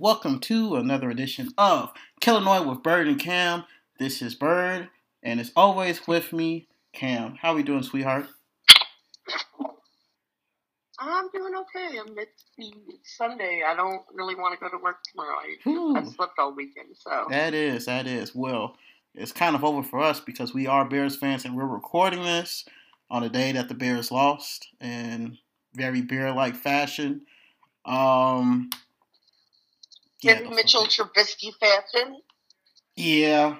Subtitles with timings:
[0.00, 1.92] welcome to another edition of
[2.26, 3.64] Illinois with Bird and Cam.
[3.98, 4.88] This is Bird,
[5.22, 7.34] and as always with me, Cam.
[7.34, 8.26] How are we doing, sweetheart?
[10.98, 11.98] I'm doing okay.
[11.98, 12.46] I'm it's
[13.14, 13.60] Sunday.
[13.66, 15.36] I don't really want to go to work tomorrow.
[15.66, 18.76] I, I slept all weekend, so that is that is well.
[19.14, 22.64] It's kind of over for us because we are Bears fans, and we're recording this
[23.10, 25.36] on the day that the Bears lost in
[25.74, 27.20] very bear-like fashion.
[27.84, 28.70] Um,
[30.22, 32.20] yeah, Mitchell Trubisky fashion.
[32.96, 33.56] Yeah,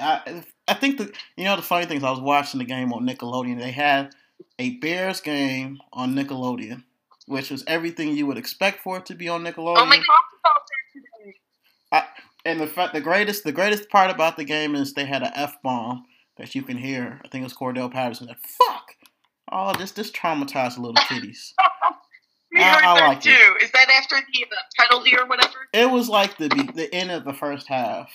[0.00, 2.92] I I think the you know the funny thing is I was watching the game
[2.92, 3.60] on Nickelodeon.
[3.60, 4.14] They had
[4.58, 6.84] a Bears game on Nickelodeon,
[7.26, 9.78] which was everything you would expect for it to be on Nickelodeon.
[9.78, 10.04] Oh my god!
[11.92, 12.04] I,
[12.44, 15.32] and the fact, the greatest, the greatest part about the game is they had an
[15.34, 16.04] f bomb
[16.38, 17.20] that you can hear.
[17.24, 18.26] I think it was Cordarrelle Patterson.
[18.26, 18.96] That fuck.
[19.50, 21.54] Oh, this this traumatized little kitties.
[22.52, 23.30] We I, heard I that too.
[23.30, 23.64] It.
[23.64, 24.46] Is that after the
[24.78, 25.54] penalty or whatever?
[25.72, 28.10] It was like the the end of the first half,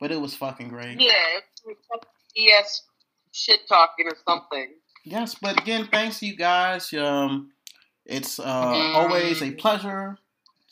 [0.00, 1.00] but it was fucking great.
[1.00, 1.10] Yeah,
[2.34, 2.82] yes,
[3.32, 4.74] shit talking or something.
[5.04, 6.92] Yes, but again, thanks to you guys.
[6.92, 7.52] Um,
[8.04, 8.94] it's uh, mm.
[8.94, 10.18] always a pleasure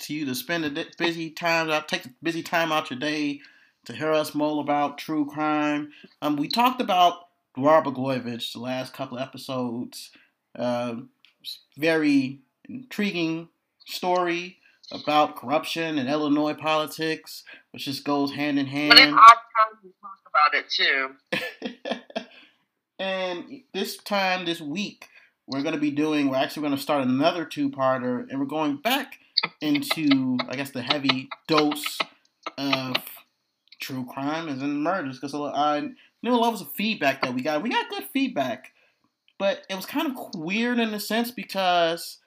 [0.01, 3.41] to you to spend a busy time out, take a busy time out your day
[3.87, 5.91] to hear us mull about true crime.
[6.21, 10.11] Um, we talked about Dwar Blagojevich the last couple episodes.
[10.55, 10.97] Uh,
[11.77, 13.49] very intriguing
[13.87, 14.59] story
[14.93, 18.91] about corruption and Illinois politics, which just goes hand in hand.
[18.91, 22.23] But it's odd time talk about it too.
[22.99, 25.09] and this time, this week,
[25.47, 26.29] we're going to be doing.
[26.29, 29.19] We're actually going to start another two-parter, and we're going back
[29.61, 31.99] into, I guess, the heavy dose
[32.59, 32.97] of
[33.81, 35.91] true crime and murders because I
[36.23, 37.63] knew levels of feedback that we got.
[37.63, 38.73] We got good feedback,
[39.39, 42.19] but it was kind of weird in a sense because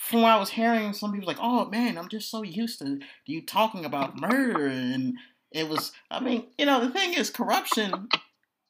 [0.00, 3.00] from what I was hearing, some people like, "Oh man, I'm just so used to
[3.26, 5.14] you talking about murder," and
[5.52, 5.92] it was.
[6.10, 8.08] I mean, you know, the thing is, corruption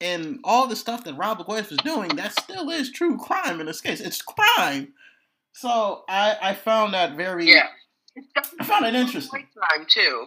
[0.00, 3.66] and all the stuff that Rod Blagojevich was doing, that still is true crime in
[3.66, 4.00] this case.
[4.00, 4.92] It's crime.
[5.52, 7.68] So I I found that very yeah.
[8.58, 9.46] I found it interesting.
[9.56, 10.26] Crime too.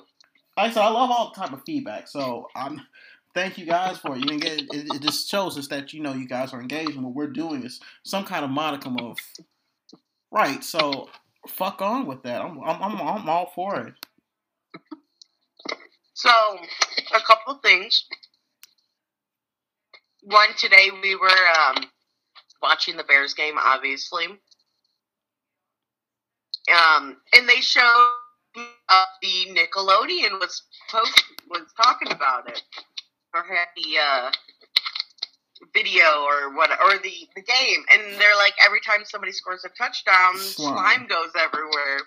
[0.56, 2.08] I said, I love all type of feedback.
[2.08, 2.80] So I'm
[3.34, 4.32] thank you guys for it.
[4.32, 7.04] You get it, it just shows us that you know you guys are engaged and
[7.04, 9.18] what we're doing is some kind of modicum of
[10.34, 10.64] right.
[10.64, 11.10] So
[11.48, 12.42] fuck on with that.
[12.42, 13.94] I'm I'm I'm, I'm all for it.
[16.14, 18.06] So a couple of things
[20.24, 21.86] one today we were um,
[22.62, 24.26] watching the Bears game, obviously,
[26.72, 28.14] um, and they showed
[28.90, 30.64] uh, the Nickelodeon was
[31.50, 32.62] was talking about it
[33.34, 34.32] or had the uh,
[35.74, 39.70] video or what or the the game, and they're like every time somebody scores a
[39.70, 42.00] touchdown, slime, slime goes everywhere.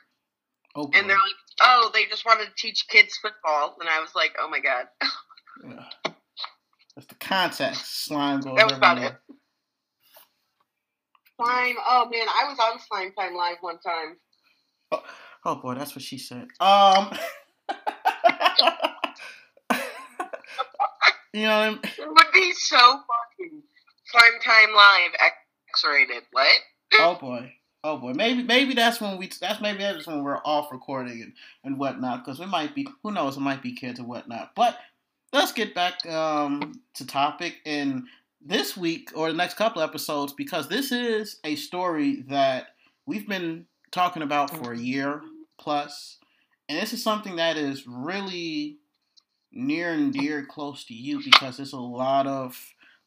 [0.75, 4.15] Oh, and they're like, "Oh, they just wanted to teach kids football," and I was
[4.15, 4.87] like, "Oh my god."
[5.69, 6.13] yeah.
[6.95, 9.15] That's the context Slime goes That was about it.
[11.37, 11.77] Slime.
[11.87, 14.17] Oh man, I was on Slime Time Live one time.
[14.91, 15.03] Oh,
[15.45, 16.49] oh boy, that's what she said.
[16.59, 17.11] Um.
[21.33, 21.81] you know, I mean?
[21.85, 23.63] it would be so fucking
[24.05, 26.23] Slime Time Live X-rated.
[26.33, 26.49] What?
[27.01, 27.53] oh boy.
[27.85, 31.33] Oh boy, maybe maybe that's when we that's maybe that's when we're off recording and,
[31.63, 34.53] and whatnot because we might be who knows it might be kids and whatnot.
[34.57, 34.77] But
[35.33, 38.07] let's get back um, to topic in
[38.45, 42.69] this week or the next couple episodes because this is a story that
[43.07, 45.23] we've been talking about for a year
[45.59, 46.19] plus,
[46.69, 48.79] and this is something that is really
[49.57, 52.57] near and dear close to you because there's a lot of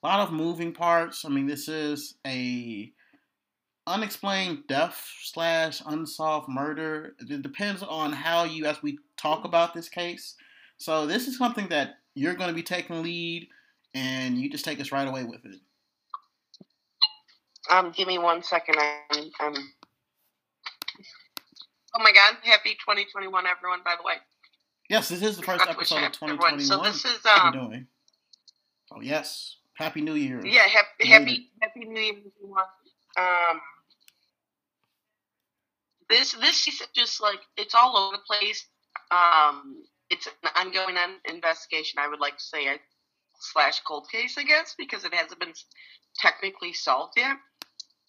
[0.04, 1.26] a lot of moving parts.
[1.26, 2.92] I mean, this is a
[3.86, 7.16] unexplained death slash unsolved murder.
[7.20, 10.36] It depends on how you, as we talk about this case.
[10.78, 13.48] So this is something that you're going to be taking lead,
[13.94, 15.60] and you just take us right away with it.
[17.69, 18.75] Um, give me one second.
[18.80, 19.54] I'm, I'm.
[21.95, 22.36] Oh my God!
[22.44, 23.80] Happy 2021, everyone.
[23.84, 24.13] By the way.
[24.89, 26.59] Yes, this is the first episode of 2021.
[26.62, 27.53] So this is um.
[27.53, 27.88] Doing.
[28.91, 30.44] Oh yes, Happy New Year.
[30.44, 32.63] Yeah, happy happy, happy New Year, everyone.
[33.15, 33.62] Um.
[36.09, 38.65] This this is just like it's all over the place.
[39.12, 40.95] Um, it's an ongoing
[41.30, 42.00] investigation.
[42.00, 42.77] I would like to say a
[43.39, 45.53] slash cold case, I guess, because it hasn't been
[46.15, 47.38] technically solved yet.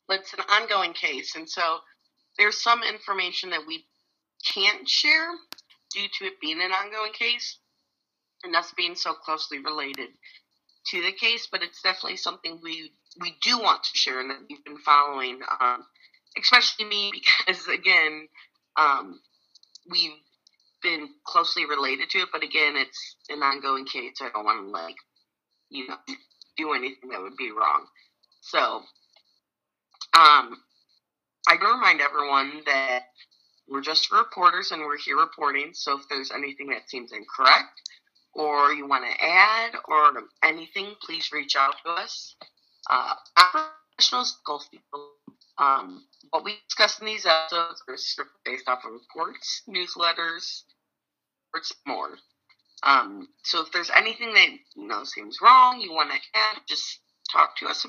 [0.09, 1.81] But it's an ongoing case, and so
[2.39, 3.85] there's some information that we
[4.47, 5.29] can't share
[5.95, 7.59] due to it being an ongoing case
[8.45, 10.09] and us being so closely related
[10.87, 11.49] to the case.
[11.51, 15.41] But it's definitely something we we do want to share and that we've been following,
[15.61, 15.85] um,
[16.39, 17.13] especially me
[17.47, 18.29] because again,
[18.77, 19.21] um,
[19.91, 20.13] we've
[20.83, 24.13] been closely related to it, but again, it's an ongoing case.
[24.15, 24.97] So I don't want to like,
[25.69, 25.97] you know,
[26.57, 27.87] do anything that would be wrong.
[28.41, 28.83] So,
[30.15, 30.57] um,
[31.49, 33.01] I can remind everyone that
[33.71, 35.71] we're just reporters and we're here reporting.
[35.73, 37.81] So if there's anything that seems incorrect
[38.35, 42.35] or you want to add or anything, please reach out to us.
[42.91, 43.15] Uh,
[43.97, 45.11] professionals, golf people.
[45.59, 47.83] Um, what we discuss in these episodes
[48.19, 50.63] are based off of reports, newsletters,
[51.55, 52.17] or more.
[52.83, 57.01] Um, so if there's anything that you know seems wrong, you want to add, just
[57.31, 57.87] talk to us.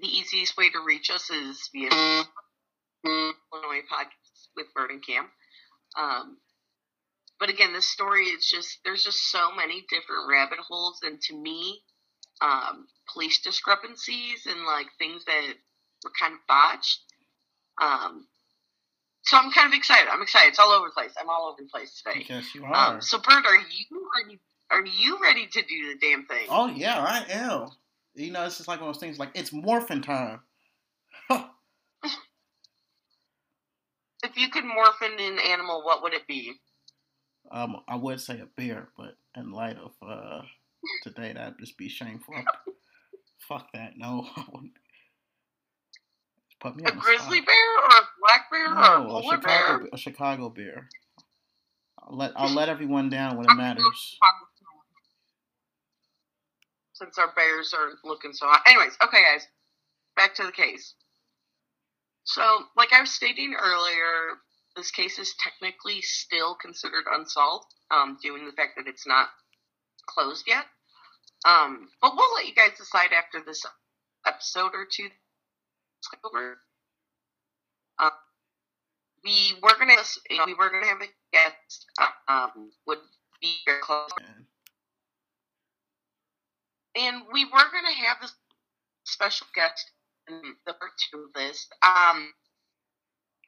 [0.00, 2.24] The easiest way to reach us is via
[3.04, 4.23] Illinois podcast
[4.56, 5.26] with Bird and Cam.
[5.98, 6.38] Um,
[7.40, 11.34] but again, this story is just there's just so many different rabbit holes, and to
[11.36, 11.82] me,
[12.40, 15.42] um, police discrepancies and like things that
[16.04, 17.00] were kind of botched.
[17.80, 18.26] Um,
[19.22, 20.08] so I'm kind of excited.
[20.10, 20.50] I'm excited.
[20.50, 21.12] It's all over the place.
[21.20, 22.24] I'm all over the place today.
[22.28, 23.00] Yes, you Um, are.
[23.00, 24.38] so Bird, are you are you
[24.70, 26.46] are you ready to do the damn thing?
[26.50, 27.68] oh yeah, I am.
[28.14, 29.18] You know, it's just like one of those things.
[29.18, 30.40] Like it's morphin time.
[34.24, 36.54] If you could morph into an animal, what would it be?
[37.52, 40.40] Um, I would say a bear, but in light of uh
[41.02, 42.34] today, that'd just be shameful.
[43.48, 43.92] Fuck that.
[43.98, 44.26] No.
[44.36, 44.72] I wouldn't.
[46.60, 47.46] Put me A grizzly spot.
[47.46, 49.88] bear or a black bear or a No, a Chicago, bear?
[49.92, 50.88] a Chicago bear.
[52.02, 54.16] I'll let I'll let everyone down when it matters.
[56.94, 58.62] Since our bears are looking so hot.
[58.66, 59.46] Anyways, okay, guys,
[60.16, 60.94] back to the case.
[62.24, 64.38] So, like I was stating earlier,
[64.76, 69.28] this case is technically still considered unsolved, um, due to the fact that it's not
[70.06, 70.64] closed yet.
[71.44, 73.62] Um, but we'll let you guys decide after this
[74.26, 75.08] episode or two
[76.24, 76.58] over.
[77.98, 78.10] Um,
[79.22, 79.92] we were gonna,
[80.30, 81.86] you know, we were gonna have a guest,
[82.28, 82.98] um, would
[83.40, 84.10] be very close
[86.96, 88.34] and we were going to have this
[89.04, 89.90] special guest
[90.26, 90.72] the
[91.14, 92.32] of this um,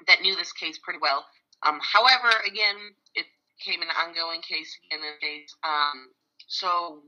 [0.06, 1.24] that knew this case pretty well.
[1.66, 2.76] Um, however, again,
[3.14, 3.26] it
[3.58, 5.54] became an ongoing case again in case.
[5.64, 6.08] Um,
[6.46, 7.02] so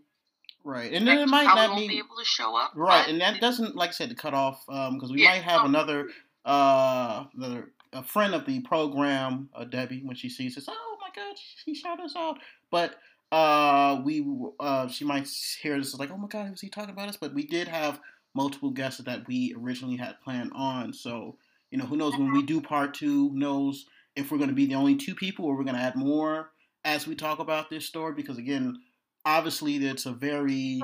[0.65, 2.73] Right, and then it might not won't be be able to show up.
[2.75, 5.31] right, and that doesn't like I said to cut off because we Yeah.
[5.31, 6.09] might have another
[6.45, 11.09] uh another a friend of the program, uh, Debbie, when she sees this, oh my
[11.15, 12.39] god, she shot us out,
[12.71, 12.97] but.
[13.31, 14.25] Uh, we
[14.59, 15.29] uh, she might
[15.61, 17.17] hear this like, oh my god, was he talking about us?
[17.19, 18.01] But we did have
[18.35, 20.93] multiple guests that we originally had planned on.
[20.93, 21.37] So
[21.71, 23.29] you know, who knows when we do part two?
[23.31, 23.87] Who knows
[24.17, 26.51] if we're going to be the only two people or we're going to add more
[26.85, 28.15] as we talk about this story?
[28.15, 28.79] Because again,
[29.25, 30.81] obviously, it's a very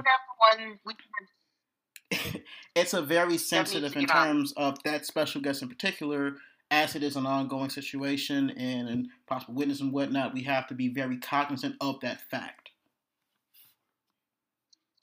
[2.75, 4.26] it's a very sensitive in on.
[4.26, 6.37] terms of that special guest in particular,
[6.70, 10.35] as it is an ongoing situation and, and possible witness and whatnot.
[10.35, 12.70] We have to be very cognizant of that fact.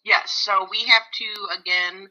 [0.03, 2.07] Yes, so we have to again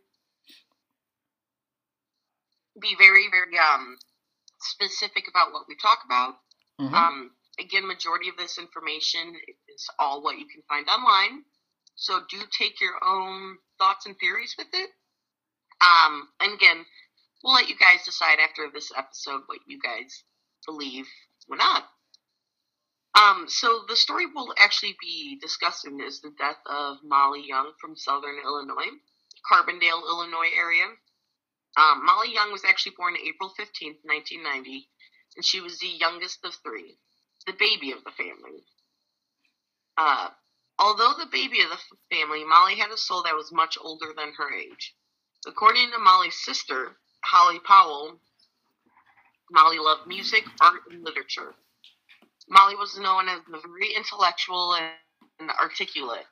[2.81, 3.99] be very, very um
[4.61, 6.41] specific about what we talk about.
[6.79, 6.93] Mhm.
[6.93, 11.45] Um, again, majority of this information is all what you can find online.
[11.95, 14.91] So do take your own thoughts and theories with it.
[15.81, 16.87] Um, and again,
[17.43, 20.25] we'll let you guys decide after this episode what you guys
[20.67, 21.07] believe
[21.49, 21.85] or not.
[23.15, 27.97] Um, so the story we'll actually be discussing is the death of Molly Young from
[27.97, 28.97] Southern Illinois,
[29.51, 30.85] Carbondale, Illinois area.
[31.77, 34.89] Um, Molly Young was actually born April 15th, 1990,
[35.37, 36.97] and she was the youngest of three,
[37.47, 38.65] the baby of the family.
[39.97, 40.29] Uh,
[40.79, 44.33] although the baby of the family, Molly had a soul that was much older than
[44.37, 44.95] her age.
[45.47, 48.19] According to Molly's sister, Holly Powell,
[49.51, 51.55] Molly loved music, art, and literature.
[52.49, 56.27] Molly was known as very intellectual and articulate.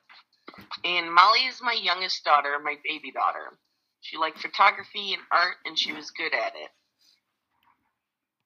[0.83, 3.57] And Molly is my youngest daughter, my baby daughter.
[4.01, 6.69] She liked photography and art, and she was good at it.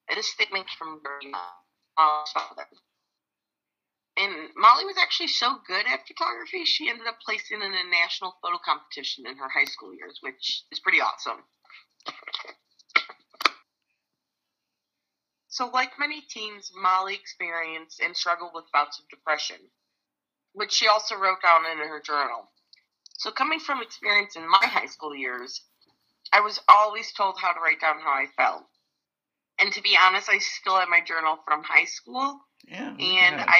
[0.09, 1.01] It is statement from
[1.95, 2.67] father.
[4.15, 8.37] And Molly was actually so good at photography, she ended up placing in a national
[8.41, 11.43] photo competition in her high school years, which is pretty awesome.
[15.47, 19.57] So, like many teens, Molly experienced and struggled with bouts of depression,
[20.53, 22.49] which she also wrote down in her journal.
[23.13, 25.61] So, coming from experience in my high school years,
[26.31, 28.63] I was always told how to write down how I felt.
[29.59, 32.41] And to be honest, I still have my journal from high school.
[32.67, 33.59] Yeah, And I.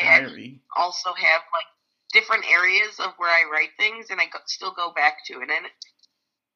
[0.76, 1.66] Also have like
[2.12, 5.50] different areas of where I write things, and I go, still go back to it.
[5.50, 5.66] And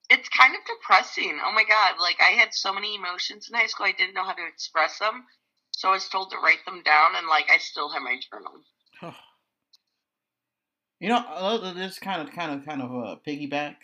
[0.10, 1.40] it's kind of depressing.
[1.46, 1.96] Oh my god!
[2.00, 5.00] Like I had so many emotions in high school, I didn't know how to express
[5.00, 5.26] them.
[5.72, 9.14] So I was told to write them down, and like I still have my journal.
[11.00, 13.76] You know, this kind of, kind of, kind of a piggyback.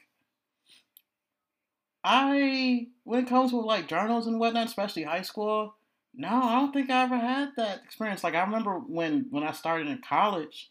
[2.03, 5.75] I, when it comes with like journals and whatnot, especially high school,
[6.15, 8.23] no, I don't think I ever had that experience.
[8.23, 10.69] Like I remember when when I started in college,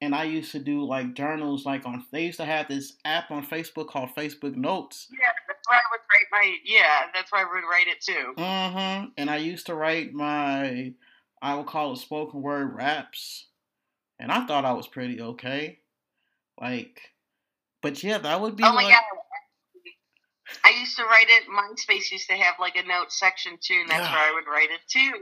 [0.00, 1.64] and I used to do like journals.
[1.64, 5.08] Like on, they used to have this app on Facebook called Facebook Notes.
[5.10, 6.56] Yeah, that's where I would write my.
[6.64, 8.34] Yeah, that's where I would write it too.
[8.36, 9.06] Mm-hmm.
[9.16, 10.92] And I used to write my,
[11.42, 13.46] I would call it spoken word raps,
[14.20, 15.78] and I thought I was pretty okay.
[16.60, 17.00] Like,
[17.82, 18.64] but yeah, that would be.
[18.64, 19.02] Oh my like, god.
[20.64, 21.44] I used to write it.
[21.48, 24.12] MySpace used to have like a note section too, and that's yeah.
[24.12, 25.12] where I would write it too.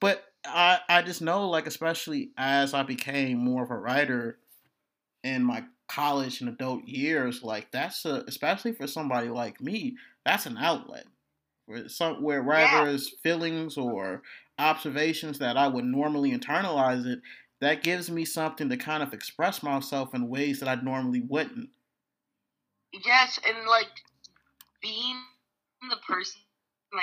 [0.00, 4.38] But I I just know like especially as I became more of a writer
[5.22, 10.46] in my college and adult years, like that's a especially for somebody like me, that's
[10.46, 11.04] an outlet.
[11.66, 13.18] Where some where writers' yeah.
[13.22, 14.22] feelings or
[14.58, 17.20] observations that I would normally internalize it,
[17.60, 21.70] that gives me something to kind of express myself in ways that I normally wouldn't.
[23.04, 23.90] Yes, and like
[24.82, 25.20] being
[25.90, 26.40] the person
[26.92, 27.02] I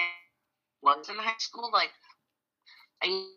[0.82, 1.92] was in high school, like
[3.02, 3.28] I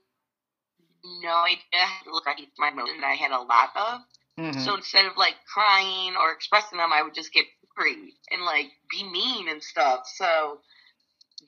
[1.22, 4.00] no idea how to look at my emotions I had a lot of.
[4.38, 4.60] Mm-hmm.
[4.60, 7.46] So instead of like crying or expressing them, I would just get
[7.78, 10.06] angry and like be mean and stuff.
[10.14, 10.58] So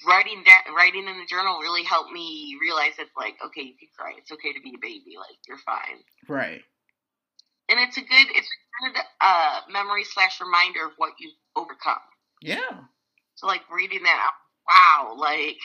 [0.07, 3.89] writing that writing in the journal really helped me realize it's like okay, you can
[3.97, 4.13] cry.
[4.19, 5.17] It's okay to be a baby.
[5.19, 6.03] Like you're fine.
[6.29, 6.63] Right.
[7.69, 12.03] And it's a good it's a good uh, memory slash reminder of what you've overcome.
[12.43, 12.85] Yeah.
[13.35, 14.31] So like reading that,
[14.69, 15.59] wow, like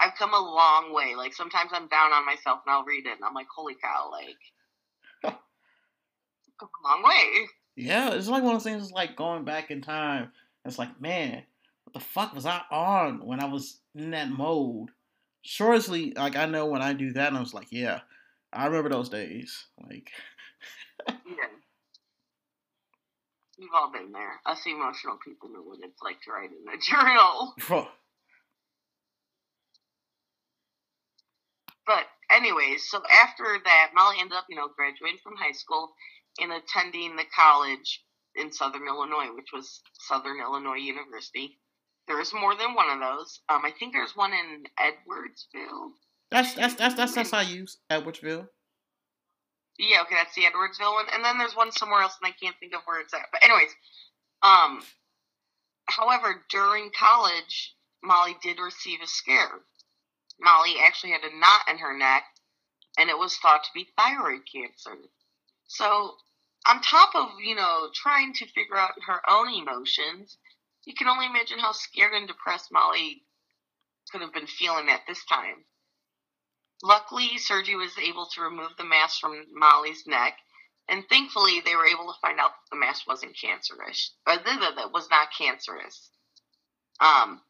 [0.00, 1.14] I've come a long way.
[1.16, 4.10] Like sometimes I'm down on myself and I'll read it and I'm like, holy cow,
[4.10, 4.38] like
[6.58, 7.46] come a long way.
[7.76, 8.92] Yeah, it's like one of those things.
[8.92, 10.32] Like going back in time.
[10.64, 11.42] It's like, man,
[11.92, 14.90] what the fuck was I on when I was in that mode?
[15.42, 18.00] Surely, like I know when I do that, and I was like, yeah,
[18.52, 19.66] I remember those days.
[19.78, 20.10] Like,
[21.08, 21.52] yeah,
[23.58, 24.40] we've all been there.
[24.46, 27.54] Us emotional people know what it's like to write in a journal.
[31.84, 35.92] But anyways, so after that, Molly ended up, you know, graduating from high school
[36.40, 38.02] and attending the college
[38.36, 41.58] in Southern Illinois, which was Southern Illinois University.
[42.08, 43.40] There is more than one of those.
[43.48, 45.92] Um, I think there's one in Edwardsville.
[46.30, 48.48] That's that's that's that's that's I use Edwardsville.
[49.78, 52.56] Yeah, okay, that's the Edwardsville one, and then there's one somewhere else, and I can't
[52.60, 53.26] think of where it's at.
[53.32, 53.70] But anyways,
[54.42, 54.82] um,
[55.86, 59.60] however, during college, Molly did receive a scare.
[60.40, 62.24] Molly actually had a knot in her neck,
[62.98, 64.96] and it was thought to be thyroid cancer.
[65.68, 66.16] So,
[66.66, 70.36] on top of, you know, trying to figure out her own emotions,
[70.84, 73.22] you can only imagine how scared and depressed Molly
[74.10, 75.64] could have been feeling at this time.
[76.82, 80.36] Luckily, surgery was able to remove the mass from Molly's neck,
[80.88, 84.90] and thankfully, they were able to find out that the mass wasn't cancerous, or that
[84.92, 86.10] was not cancerous.
[87.00, 87.40] Um,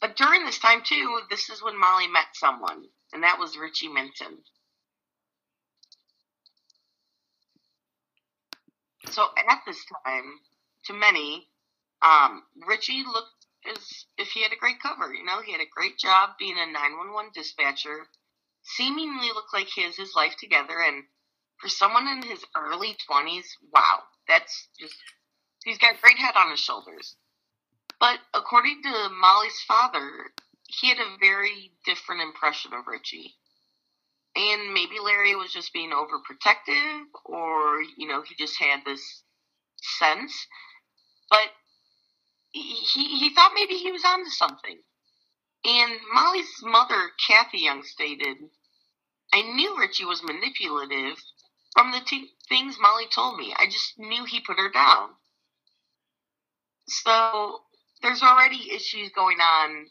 [0.00, 3.88] but during this time, too, this is when Molly met someone, and that was Richie
[3.88, 4.38] Minton.
[9.10, 10.40] So at this time,
[10.86, 11.46] to many,
[12.04, 15.12] um, Richie looked as if he had a great cover.
[15.12, 18.06] You know, he had a great job being a 911 dispatcher,
[18.62, 21.04] seemingly looked like he has his life together, and
[21.60, 24.94] for someone in his early 20s, wow, that's just,
[25.64, 27.16] he's got a great head on his shoulders.
[27.98, 30.32] But according to Molly's father,
[30.66, 33.34] he had a very different impression of Richie.
[34.36, 39.22] And maybe Larry was just being overprotective, or, you know, he just had this
[39.98, 40.34] sense.
[41.30, 41.48] But
[42.60, 44.78] he, he thought maybe he was onto something.
[45.64, 48.36] And Molly's mother, Kathy Young, stated,
[49.32, 51.16] I knew Richie was manipulative
[51.72, 53.54] from the t- things Molly told me.
[53.56, 55.10] I just knew he put her down.
[56.86, 57.62] So
[58.02, 59.86] there's already issues going on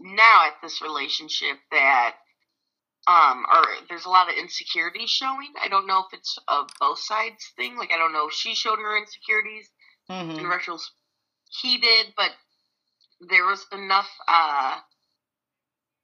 [0.00, 2.16] now at this relationship that
[3.06, 5.52] um or there's a lot of insecurity showing.
[5.62, 7.76] I don't know if it's a both sides thing.
[7.76, 9.68] Like I don't know if she showed her insecurities
[10.10, 10.38] mm-hmm.
[10.38, 10.90] and Rachel's
[11.50, 12.30] he did, but
[13.20, 14.78] there was enough uh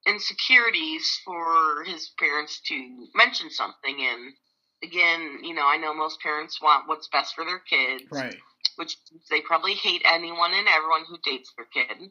[0.07, 4.35] insecurities for his parents to mention something and
[4.83, 8.05] again, you know, I know most parents want what's best for their kids.
[8.11, 8.37] Right
[8.76, 8.97] which
[9.31, 12.11] they probably hate anyone and everyone who dates their kid.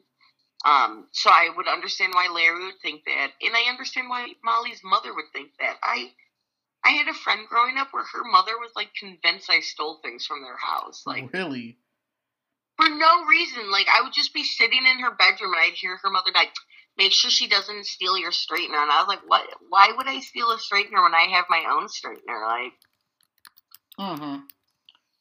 [0.64, 4.80] Um, so I would understand why Larry would think that, and I understand why Molly's
[4.82, 5.76] mother would think that.
[5.82, 6.12] I
[6.84, 10.26] I had a friend growing up where her mother was like convinced I stole things
[10.26, 11.78] from their house, like really,
[12.76, 13.70] for no reason.
[13.70, 16.52] Like I would just be sitting in her bedroom and I'd hear her mother like,
[16.98, 18.82] make sure she doesn't steal your straightener.
[18.82, 19.46] And I was like, what?
[19.68, 22.46] Why would I steal a straightener when I have my own straightener?
[22.46, 22.72] Like,
[24.00, 24.36] Mm-hmm.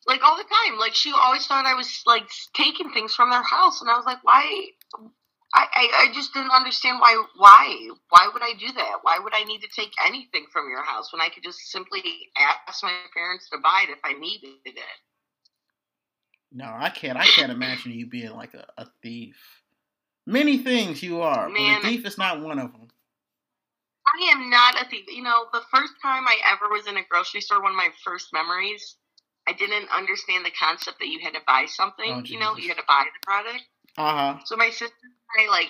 [0.07, 0.79] like all the time.
[0.79, 4.05] Like she always thought I was like taking things from their house, and I was
[4.05, 4.67] like, why?
[5.55, 8.99] I, I, I just didn't understand why why why would I do that?
[9.03, 12.03] Why would I need to take anything from your house when I could just simply
[12.67, 14.99] ask my parents to buy it if I needed it?
[16.51, 17.17] No, I can't.
[17.17, 19.35] I can't imagine you being like a, a thief.
[20.25, 21.81] Many things you are, Man.
[21.81, 22.87] but a thief is not one of them.
[24.07, 25.05] I am not a thief.
[25.07, 27.89] You know, the first time I ever was in a grocery store, one of my
[28.03, 28.95] first memories,
[29.47, 32.11] I didn't understand the concept that you had to buy something.
[32.11, 33.63] Oh, you know, you had to buy the product.
[33.97, 34.39] Uh huh.
[34.45, 35.69] So my sister and I like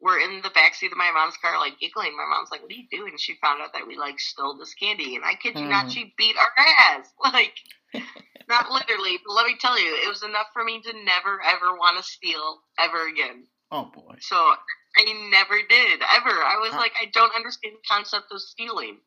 [0.00, 2.16] were in the backseat of my mom's car, like giggling.
[2.16, 4.56] My mom's like, "What are you doing?" And she found out that we like stole
[4.56, 5.92] this candy, and I kid you not, Mhm.
[5.92, 7.12] she beat our ass.
[7.32, 7.54] Like,
[8.48, 11.76] not literally, but let me tell you, it was enough for me to never ever
[11.78, 13.46] want to steal ever again.
[13.70, 14.16] Oh boy.
[14.20, 16.30] So I never did ever.
[16.30, 16.78] I was Huh.
[16.80, 18.98] like, I don't understand the concept of stealing.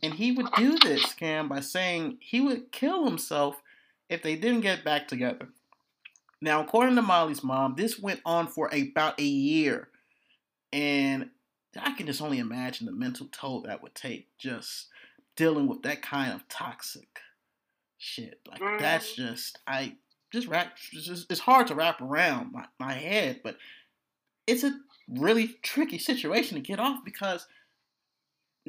[0.01, 3.61] And he would do this, Cam, by saying he would kill himself
[4.09, 5.49] if they didn't get back together.
[6.41, 9.89] Now, according to Molly's mom, this went on for about a year.
[10.71, 11.29] And
[11.79, 14.87] I can just only imagine the mental toll that would take just
[15.35, 17.19] dealing with that kind of toxic
[17.97, 18.39] shit.
[18.49, 18.79] Like, Mhm.
[18.79, 19.97] that's just, I
[20.31, 23.57] just wrap, just, it's hard to wrap around my, my head, but
[24.47, 27.47] it's a really tricky situation to get off because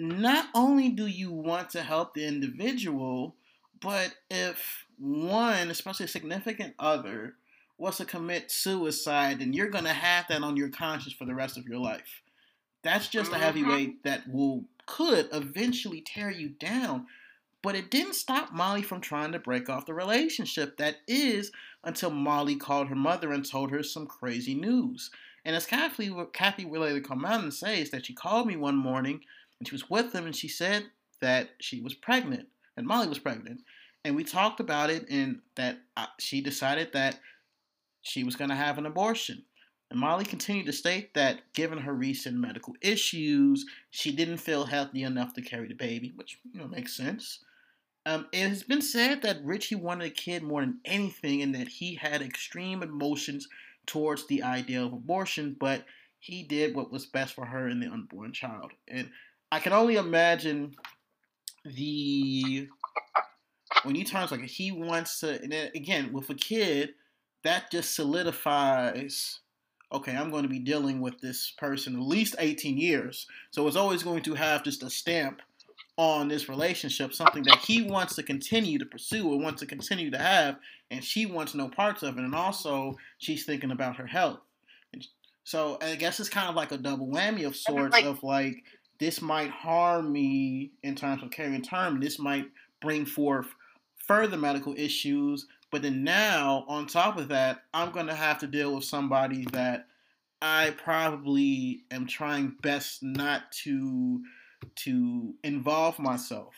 [0.00, 3.36] not only do you want to help the individual,
[3.80, 7.36] but if one, especially a significant other,
[7.78, 11.34] was to commit suicide, then you're going to have that on your conscience for the
[11.34, 12.22] rest of your life.
[12.82, 13.68] That's just a heavy Mhm.
[13.68, 17.06] weight that will could eventually tear you down.
[17.62, 20.78] But it didn't stop Molly from trying to break off the relationship.
[20.78, 21.52] That is
[21.84, 25.10] until Molly called her mother and told her some crazy news.
[25.44, 28.56] And as Kathy, Kathy would later come out and say, is that she called me
[28.56, 29.24] one morning
[29.60, 30.86] and she was with him and she said
[31.20, 33.60] that she was pregnant and Molly was pregnant.
[34.04, 37.20] And we talked about it and that uh, she decided that
[38.02, 39.44] she was going to have an abortion.
[39.90, 45.02] And Molly continued to state that given her recent medical issues, she didn't feel healthy
[45.02, 47.40] enough to carry the baby, which you know makes sense.
[48.06, 51.68] Um, it has been said that Richie wanted a kid more than anything, and that
[51.68, 53.48] he had extreme emotions
[53.84, 55.84] towards the idea of abortion, but
[56.20, 58.70] he did what was best for her and the unborn child.
[58.88, 59.10] And
[59.52, 60.74] I can only imagine
[61.64, 62.68] the
[63.82, 66.90] when he turns like he wants to, and then again with a kid,
[67.44, 69.40] that just solidifies.
[69.92, 73.76] Okay, I'm going to be dealing with this person at least 18 years, so it's
[73.76, 75.42] always going to have just a stamp
[75.96, 80.10] on this relationship, something that he wants to continue to pursue or wants to continue
[80.10, 80.56] to have,
[80.90, 82.24] and she wants no parts of it.
[82.24, 84.38] And also, she's thinking about her health.
[84.92, 85.04] And
[85.44, 88.62] so I guess it's kind of like a double whammy of sorts like- of like
[89.00, 92.00] this might harm me in terms of carrying term.
[92.00, 92.46] This might
[92.80, 93.48] bring forth
[94.06, 95.46] further medical issues.
[95.70, 99.46] But then now, on top of that, I'm going to have to deal with somebody
[99.52, 99.86] that
[100.42, 104.22] I probably am trying best not to
[104.76, 106.54] to involve myself.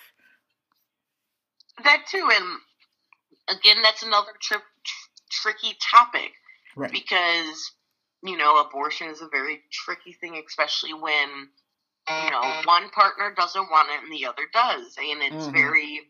[1.85, 2.28] that too.
[2.33, 6.33] And again, that's another tri- tr- tricky topic.
[6.74, 6.90] Right.
[6.90, 7.72] because
[8.22, 11.48] you know abortion is a very tricky thing especially when
[12.09, 15.53] you know one partner doesn't want it and the other does and it's Mhm.
[15.53, 16.09] very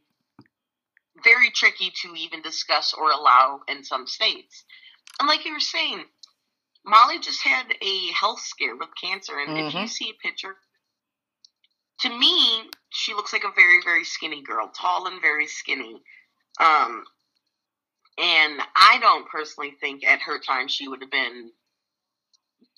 [1.23, 4.65] very tricky to even discuss or allow in some states
[5.21, 6.05] and like you were saying
[6.85, 9.89] molly just had a health scare with cancer and if you Mhm.
[9.89, 10.57] see a picture
[12.01, 16.03] to me she looks like a very very skinny girl tall and very skinny
[16.61, 17.05] um
[18.19, 21.51] and I don't personally think at her time she would have been.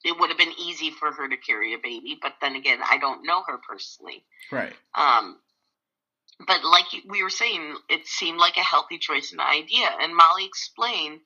[0.04, 2.98] It would have been easy for her to carry a baby, but then again, I
[2.98, 4.24] don't know her personally.
[4.52, 4.74] Right.
[4.94, 5.38] Um,
[6.46, 9.88] but like we were saying, it seemed like a healthy choice and idea.
[10.00, 11.20] And Molly explained,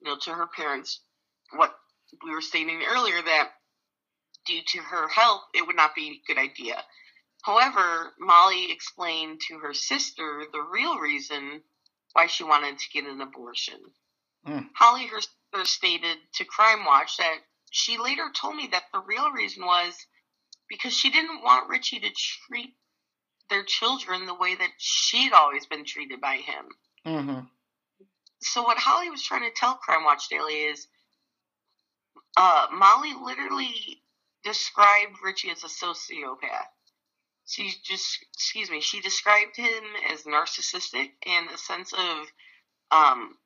[0.00, 1.00] you know, to her parents
[1.54, 1.74] what
[2.24, 3.50] we were stating earlier that
[4.46, 6.82] due to her health, it would not be a good idea.
[7.42, 11.62] However, Molly explained to her sister the real reason
[12.14, 13.80] why she wanted to get an abortion.
[14.46, 14.68] Mm.
[14.74, 17.38] Holly herself stated to Crime Watch that
[17.74, 19.94] she later told me that the real reason was
[20.68, 22.72] because she didn't want Richie to treat
[23.50, 26.66] their children the way that she'd always been treated by him.
[27.04, 27.40] Mm-hmm.
[28.38, 30.86] So what Holly was trying to tell Crime Watch Daily is,
[32.36, 34.02] uh, Molly literally
[34.44, 36.70] described Richie as a sociopath.
[37.46, 39.82] She just, excuse me, she described him
[40.12, 42.28] as narcissistic and a sense of,
[42.92, 43.36] um,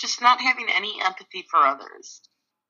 [0.00, 2.22] just not having any empathy for others.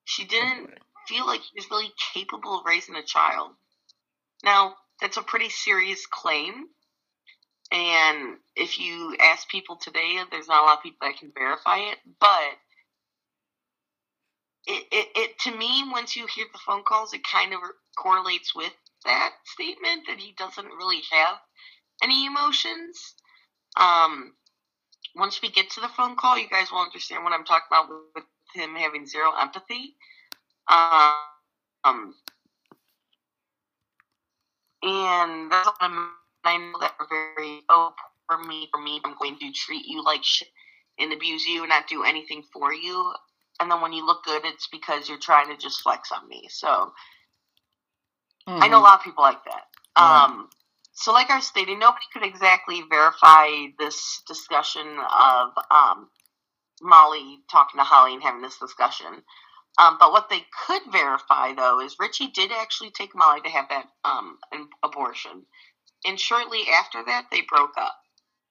[0.05, 0.71] She didn't
[1.09, 3.51] feel like he was really capable of raising a child.
[4.45, 6.67] Now, that's a pretty serious claim.
[7.71, 11.79] And if you ask people today, there's not a lot of people that can verify
[11.79, 11.99] it.
[12.21, 12.57] But
[14.67, 17.61] it, it, it to me, once you hear the phone calls, it kind of
[17.97, 18.73] correlates with
[19.05, 21.37] that statement that he doesn't really have
[22.03, 23.15] any emotions.
[23.77, 24.33] Um,
[25.15, 27.91] once we get to the phone call, you guys will understand what I'm talking about
[28.15, 29.97] with him having zero empathy.
[30.71, 32.15] Um,
[34.83, 35.77] and that's what
[36.45, 37.95] I know that are very oh
[38.27, 40.49] for me for me I'm going to treat you like shit
[40.99, 43.15] and abuse you and not do anything for you.
[43.61, 46.47] And then when you look good, it's because you're trying to just flex on me.
[46.51, 46.93] So
[48.49, 48.63] Mm-hmm.
[48.63, 49.65] I know a lot of people like that.
[49.99, 50.25] Right.
[50.25, 50.49] Um,
[50.93, 56.09] so, like I was stating, nobody could exactly verify this discussion of um,
[56.83, 59.23] Molly talking to Holly and having this discussion.
[59.79, 63.69] Um, but what they could verify, though, is Richie did actually take Molly to have
[63.69, 64.39] that um,
[64.83, 65.45] abortion.
[66.05, 67.97] And shortly after that, they broke up,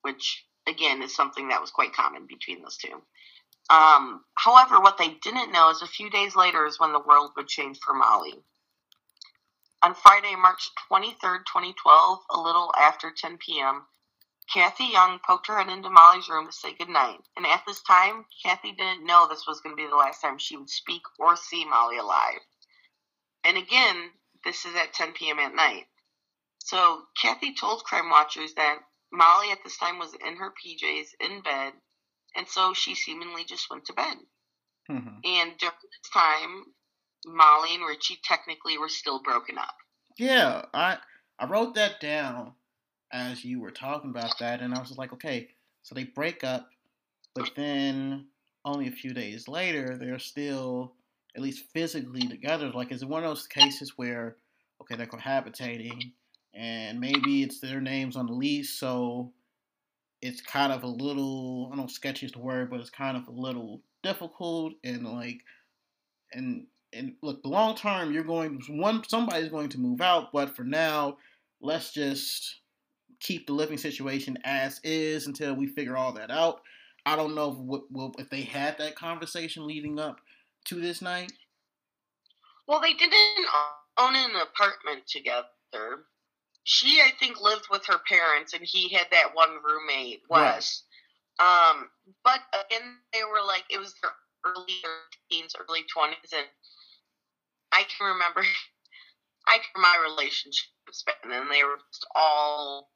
[0.02, 3.02] which, again, is something that was quite common between those two.
[3.70, 7.32] Um, however, what they didn't know is a few days later is when the world
[7.36, 8.36] would change for Molly.
[9.84, 13.84] On Friday, March 23rd, 2012, a little after 10 p.m.,
[14.54, 17.20] Kathy Young poked her head into Molly's room to say goodnight.
[17.36, 20.38] And at this time, Kathy didn't know this was going to be the last time
[20.38, 22.40] she would speak or see Molly alive.
[23.44, 24.12] And again,
[24.46, 25.40] this is at 10 p.m.
[25.40, 25.86] at night.
[26.60, 28.80] So Kathy told crime watchers that
[29.12, 31.74] Molly at this time was in her PJs in bed,
[32.36, 34.18] and so she seemingly just went to bed.
[34.90, 35.26] Mhm.
[35.26, 36.66] And during this time,
[37.26, 39.76] Molly and Richie technically were still broken up.
[40.18, 41.00] Yeah, I
[41.40, 42.57] I wrote that down
[43.12, 45.50] as you were talking about that, and I was like, okay,
[45.84, 46.70] so they break up,
[47.36, 48.28] but then
[48.66, 50.94] only a few days later, they're still
[51.36, 52.72] at least physically together.
[52.72, 54.36] Like, is it one of those cases where,
[54.82, 56.12] okay, they're cohabitating,
[56.54, 59.32] and maybe it's their names on the lease, so
[60.22, 63.16] it's kind of a little, I don't know, sketchy is the word, but it's kind
[63.16, 65.42] of a little difficult, and like,
[66.34, 70.56] and and look, the long term, you're going one somebody's going to move out, but
[70.56, 71.18] for now,
[71.62, 72.62] let's just
[73.20, 76.62] keep the living situation as is until we figure all that out.
[77.06, 77.58] I don't know if,
[77.90, 80.20] what, if they had that conversation leading up
[80.66, 81.32] to this night.
[82.68, 83.14] Well, they didn't
[83.98, 86.04] own an apartment together.
[86.64, 90.24] She, I think, lived with her parents, and he had that one roommate,
[91.40, 91.78] Right.
[91.78, 91.90] Um,
[92.24, 94.12] but again, they were like it was their
[94.46, 94.74] early
[95.30, 96.46] teens, early twenties, and
[97.72, 98.42] I can remember,
[99.48, 102.90] I can remember my relationships then, and they were just all,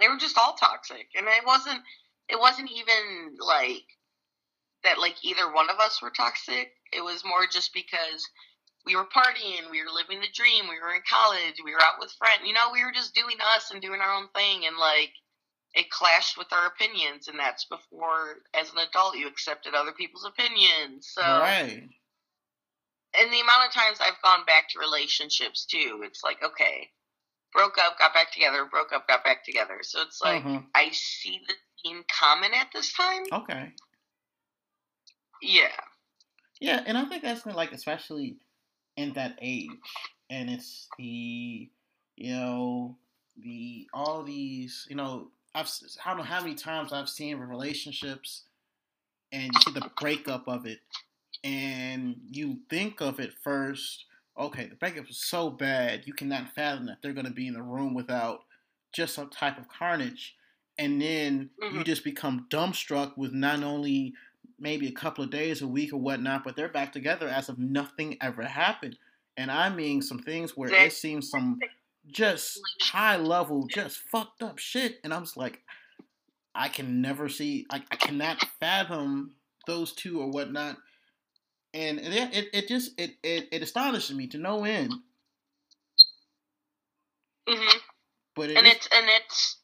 [0.00, 1.80] they were just all toxic, and it wasn't,
[2.28, 3.84] it wasn't even like
[4.84, 6.72] that, like either one of us were toxic.
[6.92, 8.26] It was more just because
[8.86, 12.00] we were partying, we were living the dream, we were in college, we were out
[12.00, 12.42] with friends.
[12.46, 15.12] You know, we were just doing us and doing our own thing, and like
[15.74, 20.24] it clashed with our opinions, and that's before, as an adult, you accepted other people's
[20.26, 21.10] opinions.
[21.12, 21.88] So, right.
[23.18, 26.88] and the amount of times I've gone back to relationships too, it's like okay,
[27.52, 29.78] broke up, got back together, broke up, got back together.
[29.82, 30.70] So it's like Mhm.
[30.74, 33.24] I see the theme common at this time.
[33.32, 33.72] Okay.
[35.42, 35.76] Yeah.
[36.60, 38.38] Yeah, and I think that's like especially
[38.96, 39.70] in that age,
[40.30, 41.70] and it's the
[42.16, 42.98] you know
[43.36, 45.70] the all these you know I've
[46.04, 48.44] I don't know how many times I've seen relationships,
[49.32, 50.80] and you see the breakup of it,
[51.44, 54.06] and you think of it first.
[54.40, 57.54] Okay, the breakup was so bad you cannot fathom that they're going to be in
[57.54, 58.40] the room without
[58.92, 60.36] just some type of carnage,
[60.78, 61.84] and then you Mhm.
[61.84, 64.14] just become dumbstruck with not only
[64.58, 67.58] maybe a couple of days, a week, or whatnot, but they're back together as if
[67.58, 68.98] nothing ever happened.
[69.36, 71.60] And I mean some things where it seems some
[72.06, 75.00] just high level, just fucked up shit.
[75.04, 75.62] And I'm just like,
[76.54, 80.78] I can never see, I, I cannot fathom those two or whatnot.
[81.72, 84.92] And it, it, it just, it, it, it astonishes me to no end
[87.48, 87.78] hmm
[88.36, 89.56] But it and is- it's and it's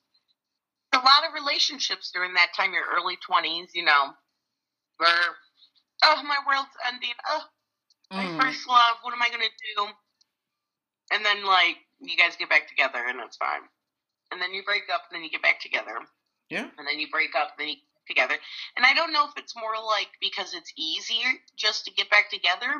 [0.92, 4.12] a lot of relationships during that time, your early twenties, you know,
[4.99, 5.37] where
[6.05, 7.45] oh my world's ending, oh
[8.11, 8.40] my Mhm.
[8.40, 9.45] first love, what am I gonna
[9.77, 9.88] do?
[11.12, 13.62] And then like you guys get back together and it's fine.
[14.33, 15.99] And then you break up and then you get back together.
[16.51, 16.71] Yeah.
[16.79, 18.35] And then you break up and then you together.
[18.77, 22.31] And I don't know if it's more like because it's easier just to get back
[22.31, 22.73] together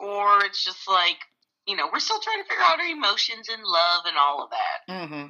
[0.00, 1.18] or it's just like,
[1.66, 4.50] you know, we're still trying to figure out our emotions and love and all of
[4.50, 4.92] that.
[4.92, 5.28] Mm-hmm.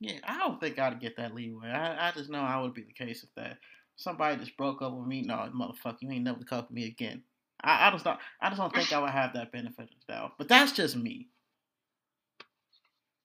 [0.00, 1.68] Yeah, I don't think I'd get that leeway.
[1.68, 3.58] I, I just know I would be the case if that
[3.96, 5.22] somebody just broke up with me.
[5.22, 7.22] No, motherfucker, you ain't never talk to me again.
[7.62, 8.18] I, I just don't.
[8.40, 10.32] I just don't think I would have that benefit of doubt.
[10.36, 11.28] But that's just me.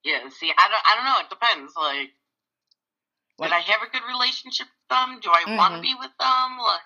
[0.02, 1.20] Yeah, see, I don't, I don't know.
[1.20, 1.74] It depends.
[1.76, 2.10] Like,
[3.40, 5.18] Like did I have a good relationship with them?
[5.22, 6.58] Do I want to be with them?
[6.58, 6.80] Like,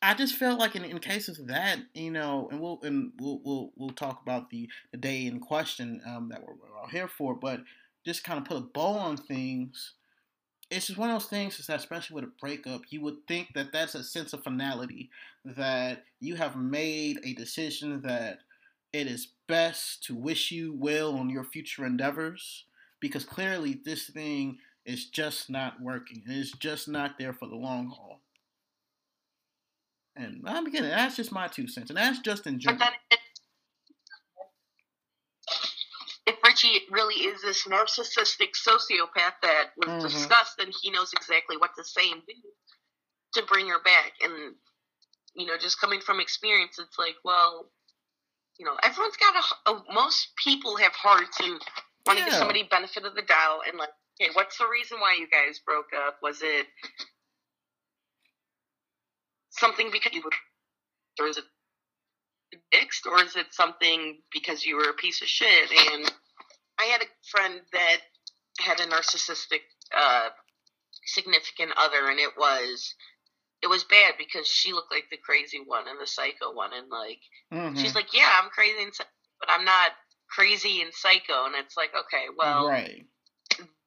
[0.00, 3.40] I just felt like in, in cases of that, you know, and we'll and we'll
[3.44, 7.08] we'll, we'll talk about the, the day in question um, that we're, we're all here
[7.08, 7.60] for, but
[8.06, 9.94] just kind of put a bow on things.
[10.70, 13.54] It's just one of those things is that especially with a breakup, you would think
[13.54, 15.10] that that's a sense of finality,
[15.44, 18.40] that you have made a decision that
[18.92, 22.64] it is best to wish you well on your future endeavors,
[23.00, 24.58] because clearly this thing
[24.88, 26.22] is just not working.
[26.26, 28.22] And It is just not there for the long haul.
[30.16, 30.90] And I'm beginning.
[30.90, 32.88] That's just my two cents, and that's just in general.
[36.26, 40.02] if Richie really is this narcissistic sociopath that was Mhm.
[40.02, 42.34] discussed, then he knows exactly what to say and do
[43.34, 44.14] to bring her back.
[44.20, 44.56] And
[45.34, 47.70] you know, just coming from experience, it's like, well,
[48.58, 49.70] you know, everyone's got a.
[49.70, 51.62] a most people have hearts and
[52.06, 55.16] want to give somebody benefit of the doubt and like, okay, what's the reason why
[55.18, 56.18] you guys broke up?
[56.22, 56.66] Was it
[59.50, 61.44] something because you were, or is it
[62.72, 65.70] fixed, or is it something because you were a piece of shit?
[65.92, 66.10] And
[66.78, 67.98] I had a friend that
[68.60, 69.60] had a narcissistic
[69.96, 70.28] uh,
[71.04, 72.94] significant other, and it was
[73.60, 76.88] it was bad because she looked like the crazy one and the psycho one, and
[76.88, 77.20] like
[77.52, 77.76] Mhm.
[77.78, 78.92] she's like, yeah, I'm crazy and
[79.40, 79.92] but I'm not
[80.30, 83.06] crazy and psycho, and it's like, okay, well, right,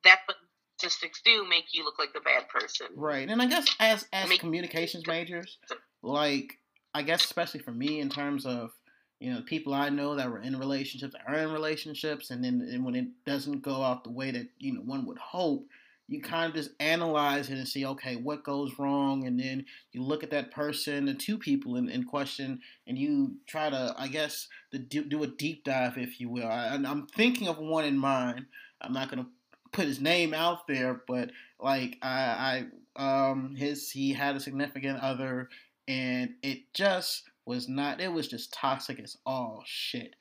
[0.04, 0.38] that's what
[0.78, 2.88] statistics do make you look like the bad person.
[2.96, 5.58] right, and I guess as as Make- communications majors,
[6.02, 6.58] like
[6.94, 8.72] I guess especially for me in terms of
[9.20, 12.84] you know people I know that were in relationships are in relationships, and then and
[12.84, 15.68] when it doesn't go out the way that you know one would hope,
[16.08, 20.02] you kind of just analyze it and see okay what goes wrong, and then you
[20.02, 24.08] look at that person, the two people in, in question, and you try to I
[24.08, 26.48] guess to do, do a deep dive, if you will.
[26.48, 28.48] I, and I'm thinking of one in mind.
[28.82, 29.28] I'm not gonna
[29.72, 32.66] put his name out there, but like I,
[32.98, 35.50] I um his he had a significant other
[35.88, 40.16] and it just was not it was just toxic as all shit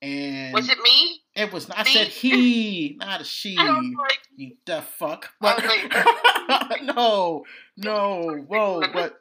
[0.00, 1.20] and Was it me?
[1.36, 1.92] it was I me?
[1.92, 7.44] said he not a she I like, you deaf fuck I but like- no
[7.76, 9.20] no whoa but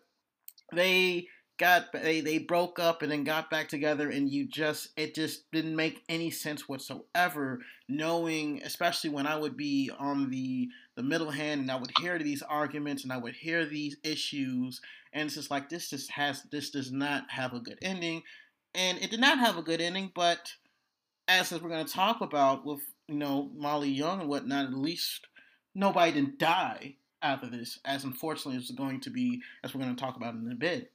[0.73, 1.27] they
[1.61, 5.49] got they they broke up and then got back together and you just it just
[5.51, 11.29] didn't make any sense whatsoever knowing especially when I would be on the the middle
[11.29, 14.81] hand and I would hear these arguments and I would hear these issues
[15.13, 18.23] and it's just like this just has this does not have a good ending.
[18.73, 20.53] And it did not have a good ending but
[21.27, 25.27] as we're going to talk about with you know Molly Young and whatnot at least
[25.75, 30.01] nobody didn't die after this as unfortunately it's going to be as we're going to
[30.01, 30.91] talk about in a bit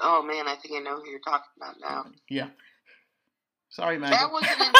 [0.00, 2.06] oh man, I think I know who you're talking about now.
[2.28, 2.48] yeah
[3.70, 4.10] sorry man.
[4.10, 4.60] That wasn't.
[4.60, 4.72] In,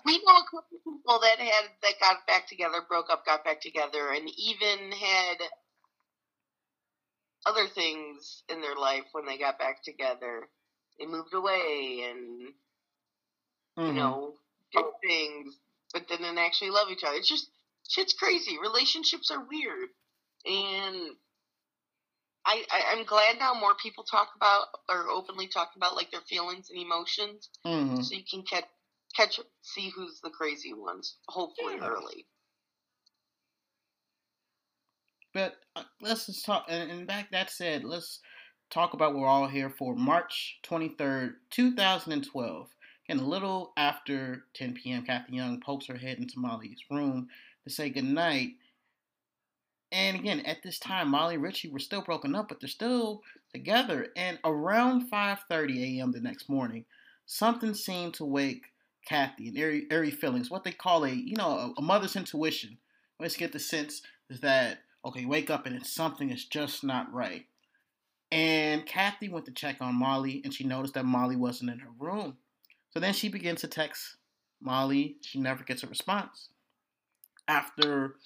[0.04, 3.60] we know a couple people that had that got back together, broke up, got back
[3.60, 5.36] together, and even had
[7.46, 10.48] other things in their life when they got back together.
[10.98, 12.52] They moved away and
[13.78, 13.86] Mhm.
[13.88, 14.34] you know
[14.72, 15.58] did things,
[15.92, 17.16] but didn't actually love each other.
[17.16, 17.50] It's just
[17.88, 18.58] shit's crazy.
[18.58, 19.90] Relationships are weird,
[20.44, 21.16] and
[22.46, 26.22] I, I I'm glad now more people talk about or openly talk about like their
[26.22, 28.02] feelings and emotions Mhm.
[28.04, 28.66] so you can catch
[29.16, 31.88] catch see who's the crazy ones hopefully Yeah.
[31.88, 32.26] early
[35.32, 36.66] But uh, let's just talk.
[36.68, 38.20] And, and back that said, let's
[38.70, 39.94] talk about what we're all here for.
[39.94, 42.68] March twenty third, two thousand and twelve.
[43.08, 47.28] And a little after ten p.m., Kathy Young pokes her head into Molly's room
[47.64, 48.52] to say goodnight.
[49.92, 53.22] And again, at this time, Molly and Richie were still broken up, but they're still
[53.52, 54.08] together.
[54.16, 56.12] And around five thirty a.m.
[56.12, 56.84] the next morning,
[57.24, 58.66] something seemed to wake
[59.06, 60.50] Kathy and airy, airy feelings.
[60.50, 62.78] What they call a, you know, a, a mother's intuition.
[63.20, 67.46] Let's get the sense that okay, wake up and it's something is just not right.
[68.32, 71.90] And Kathy went to check on Molly, and she noticed that Molly wasn't in her
[71.96, 72.38] room.
[72.90, 74.16] So then she begins to text
[74.60, 75.16] Molly.
[75.20, 76.48] She never gets a response.
[77.46, 78.16] After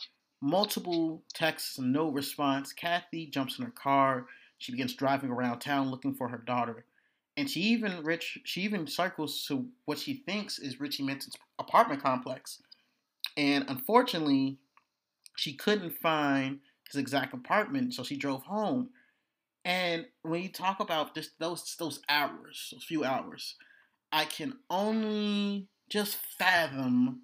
[0.41, 4.27] multiple texts and no response, Kathy jumps in her car.
[4.59, 6.85] She begins driving around town looking for her daughter.
[7.37, 12.03] And she even Rich she even circles to what she thinks is Richie Minton's apartment
[12.03, 12.61] complex.
[13.37, 14.59] And unfortunately,
[15.37, 18.91] she couldn't find his exact apartment, so she drove home.
[19.65, 23.57] And when you talk about this those those hours, those few hours,
[24.13, 27.23] I can only just fathom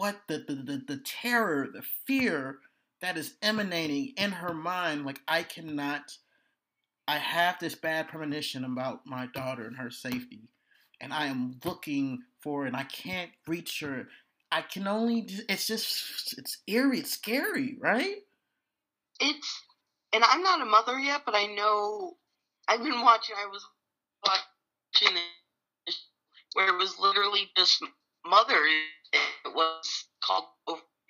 [0.00, 2.60] what the, the, the, the terror, the fear
[3.02, 5.04] that is emanating in her mind.
[5.04, 6.16] Like, I cannot,
[7.06, 10.48] I have this bad premonition about my daughter and her safety,
[11.02, 14.08] and I am looking for it, and I can't reach her.
[14.50, 18.16] I can only, it's just, it's eerie, it's scary, right?
[19.20, 19.62] It's,
[20.14, 22.16] and I'm not a mother yet, but I know,
[22.68, 23.66] I've been watching, I was
[24.26, 25.18] watching
[26.54, 27.84] where it was literally just
[28.24, 28.56] mother.
[29.12, 30.44] It was called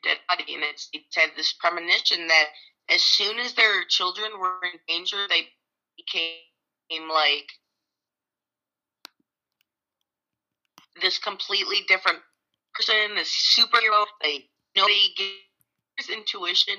[0.03, 2.47] Dead Body, and it's, it had this premonition that
[2.89, 5.49] as soon as their children were in danger, they
[5.97, 7.47] became like
[11.01, 12.19] this completely different
[12.75, 14.05] person, this superhero.
[14.23, 16.77] They nobody gives intuition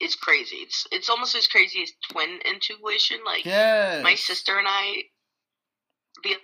[0.00, 0.56] is crazy.
[0.56, 3.18] It's it's almost as crazy as twin intuition.
[3.24, 4.02] Like yes.
[4.02, 5.04] my sister and I,
[6.22, 6.36] the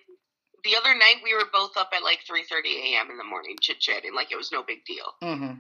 [0.65, 3.11] the other night we were both up at like 3:30 a.m.
[3.11, 5.13] in the morning chit chatting like it was no big deal.
[5.23, 5.59] Mm-hmm.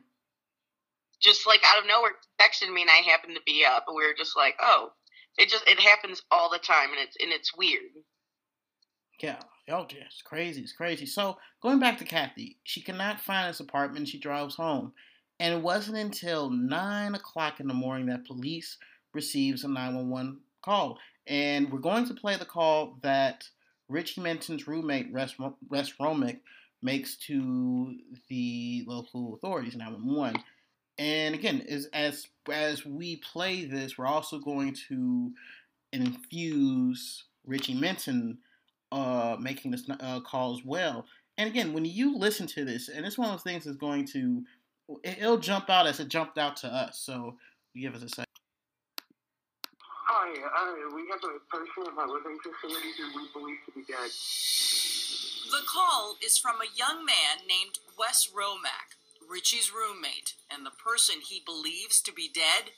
[1.20, 4.06] Just like out of nowhere, texted me and I happened to be up, and we
[4.06, 4.92] were just like, oh,
[5.38, 7.82] it just it happens all the time, and it's and it's weird.
[9.22, 9.40] Yeah,
[9.70, 11.06] oh, yeah, it's crazy, it's crazy.
[11.06, 14.08] So going back to Kathy, she cannot find his apartment.
[14.08, 14.92] She drives home,
[15.38, 18.76] and it wasn't until nine o'clock in the morning that police
[19.12, 23.44] receives a nine one one call, and we're going to play the call that
[23.88, 25.34] Richie Minton's roommate, Russ
[26.00, 26.40] Romick,
[26.82, 27.96] makes to
[28.28, 30.42] the local authorities, 911.
[30.98, 35.32] And again, as, as as we play this, we're also going to
[35.92, 38.38] infuse Richie Minton
[38.92, 41.06] uh, making this uh, call as well.
[41.36, 44.06] And again, when you listen to this, and it's one of those things that's going
[44.08, 44.44] to,
[45.02, 47.00] it'll jump out as it jumped out to us.
[47.00, 47.36] So
[47.74, 48.33] give us a second.
[50.24, 53.84] Hi, uh, we have a person in my living facility who we believe to be
[53.84, 54.08] dead.
[55.52, 58.96] The call is from a young man named Wes Romack,
[59.28, 62.72] Richie's roommate, and the person he believes to be dead.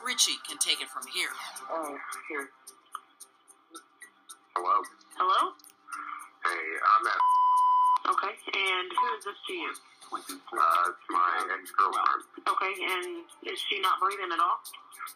[0.00, 1.36] Richie can take it from here.
[1.68, 1.98] Oh,
[2.32, 2.48] here.
[4.56, 4.80] Hello?
[5.20, 5.52] Hello?
[6.48, 7.20] Hey, I'm at.
[8.08, 9.72] Okay, and who is this to you?
[10.14, 12.22] Uh, it's my ex girlfriend.
[12.46, 14.58] Okay, and is she not breathing at all?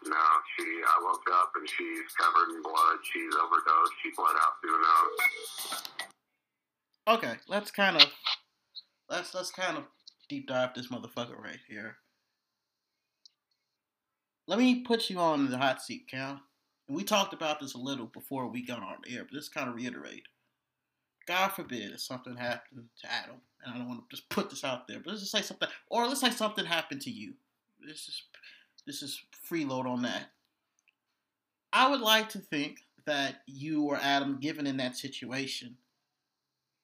[0.07, 0.25] No,
[0.57, 0.65] she.
[0.65, 2.99] I woke up and she's covered in blood.
[3.13, 3.93] She's overdosed.
[4.03, 5.99] She bled out through the nose.
[7.09, 8.07] Okay, let's kind of
[9.09, 9.85] let's let's kind of
[10.29, 11.97] deep dive this motherfucker right here.
[14.47, 16.41] Let me put you on the hot seat, Cal.
[16.89, 19.69] And we talked about this a little before we got on air, but just kind
[19.69, 20.23] of reiterate.
[21.29, 24.65] God forbid if something happened to Adam, and I don't want to just put this
[24.65, 27.35] out there, but let's just say something, or let's say something happened to you.
[27.87, 28.23] This is
[28.87, 30.31] this is freeload on that.
[31.71, 35.77] I would like to think that you or Adam, given in that situation,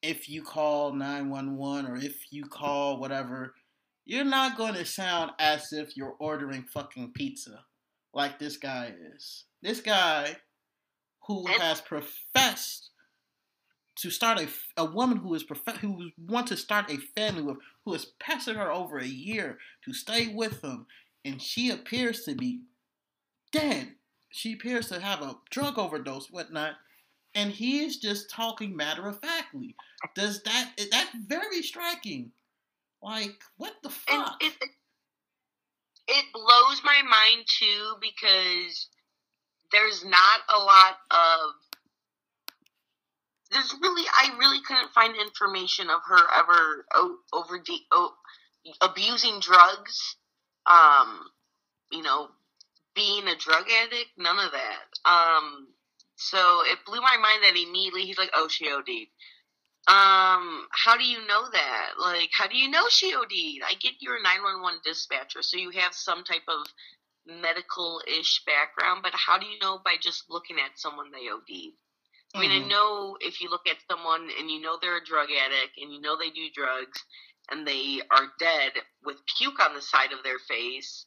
[0.03, 3.55] if you call 911 or if you call whatever,
[4.05, 7.65] you're not going to sound as if you're ordering fucking pizza
[8.13, 9.45] like this guy is.
[9.63, 10.37] This guy
[11.27, 12.91] who has professed
[13.97, 17.59] to start a, a woman who is prof- who wants to start a family with
[17.85, 20.87] who has pestered her over a year to stay with him
[21.25, 22.61] and she appears to be
[23.53, 23.95] dead.
[24.31, 26.75] She appears to have a drug overdose, whatnot,
[27.35, 29.75] and he is just talking matter of factly.
[30.15, 32.33] Does that that's very striking?
[33.03, 34.37] Like what the fuck?
[34.41, 34.71] It, it,
[36.09, 38.89] it blows my mind too because
[39.73, 41.51] there's not a lot of
[43.55, 46.85] there's really I really couldn't find information of her ever
[47.33, 47.79] over the
[48.83, 50.17] abusing drugs
[50.67, 51.21] um,
[51.91, 52.29] you know,
[52.95, 55.11] being a drug addict, none of that.
[55.11, 55.69] Um,
[56.17, 59.09] so it blew my mind that immediately he's like, "Oh, she OD'd."
[59.87, 61.91] Um, how do you know that?
[61.99, 63.63] Like, how do you know she OD'd?
[63.67, 66.67] I get you're a nine one one dispatcher, so you have some type of
[67.27, 71.75] medical ish background, but how do you know by just looking at someone they OD'd?
[72.35, 72.65] I mean, mm-hmm.
[72.65, 75.93] I know if you look at someone and you know they're a drug addict and
[75.93, 77.05] you know they do drugs,
[77.51, 78.73] and they are dead
[79.05, 81.07] with puke on the side of their face,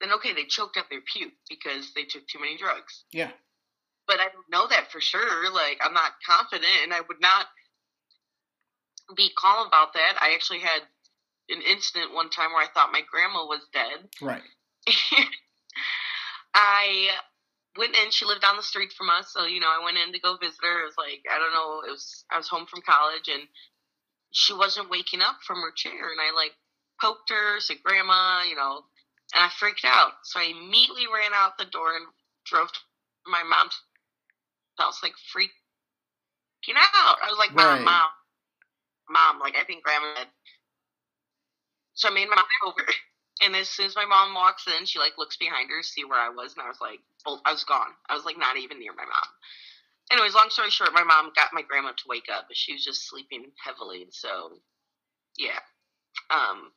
[0.00, 3.04] then okay, they choked up their puke because they took too many drugs.
[3.12, 3.30] Yeah.
[4.06, 5.52] But I don't know that for sure.
[5.52, 7.46] Like, I'm not confident, and I would not
[9.16, 10.16] be calm about that.
[10.20, 10.82] I actually had
[11.48, 14.08] an incident one time where I thought my grandma was dead.
[14.20, 14.42] Right.
[16.54, 17.08] I
[17.78, 18.10] went in.
[18.10, 20.36] She lived down the street from us, so you know, I went in to go
[20.36, 20.82] visit her.
[20.82, 21.82] It was like I don't know.
[21.86, 23.48] It was I was home from college, and
[24.32, 26.52] she wasn't waking up from her chair, and I like
[27.00, 28.82] poked her, said, "Grandma," you know,
[29.34, 30.12] and I freaked out.
[30.24, 32.06] So I immediately ran out the door and
[32.46, 32.80] drove to
[33.26, 33.80] my mom's
[34.78, 35.50] house, like freaking
[36.78, 37.18] out.
[37.22, 37.84] I was like, "Mom, Right.
[37.84, 38.10] mom,
[39.10, 40.14] mom!" Like I think grandma.
[40.16, 40.28] Had...
[41.94, 42.86] So I made my mom over.
[43.42, 46.04] And as soon as my mom walks in, she like looks behind her, to see
[46.04, 47.90] where I was, and I was like, well, I was gone.
[48.08, 49.28] I was like not even near my mom.
[50.12, 52.84] Anyways, long story short, my mom got my grandma to wake up, but she was
[52.84, 54.06] just sleeping heavily.
[54.10, 54.58] So,
[55.36, 55.58] yeah,
[56.30, 56.72] um,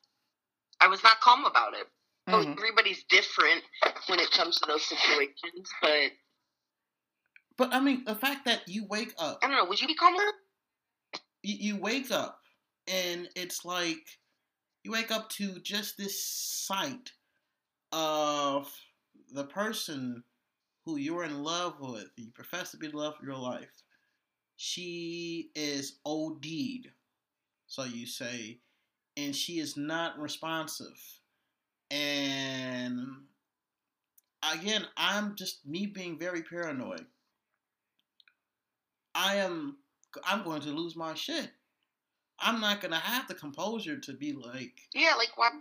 [0.81, 1.87] I was not calm about it.
[2.29, 2.57] Oh, Mhm.
[2.57, 3.63] everybody's different
[4.07, 6.11] when it comes to those situations, but
[7.57, 9.65] But I mean, the fact that you wake up, I don't know.
[9.65, 10.23] Would you be calmer?
[11.43, 12.41] you, you wake up,
[12.87, 14.19] and it's like
[14.88, 17.11] you wake up to just this sight
[17.91, 18.71] of
[19.33, 20.23] the person
[20.85, 23.83] who you're in love with, you profess to be the love of your life.
[24.55, 26.88] She is OD'd,
[27.67, 28.59] so you say,
[29.17, 30.97] and she is not responsive.
[31.91, 33.07] And
[34.53, 37.05] again, I'm just me being very paranoid.
[39.13, 39.79] I am
[40.23, 41.49] I'm going to lose my shit.
[42.39, 45.53] I'm not gonna have the composure to be like Yeah, like what?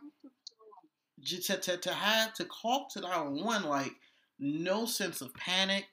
[1.20, 3.92] j- to, to, to have to call to 911 like
[4.38, 5.86] no sense of panic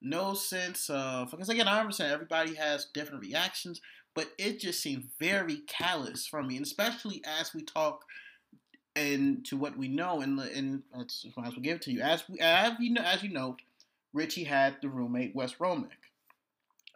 [0.00, 3.80] no sense of because again i understand everybody has different reactions
[4.14, 8.04] but it just seemed very callous from me and especially as we talk
[8.96, 12.24] and to what we know and and let's as well give it to you as
[12.28, 13.56] we as you know as you know
[14.14, 15.90] richie had the roommate wes romick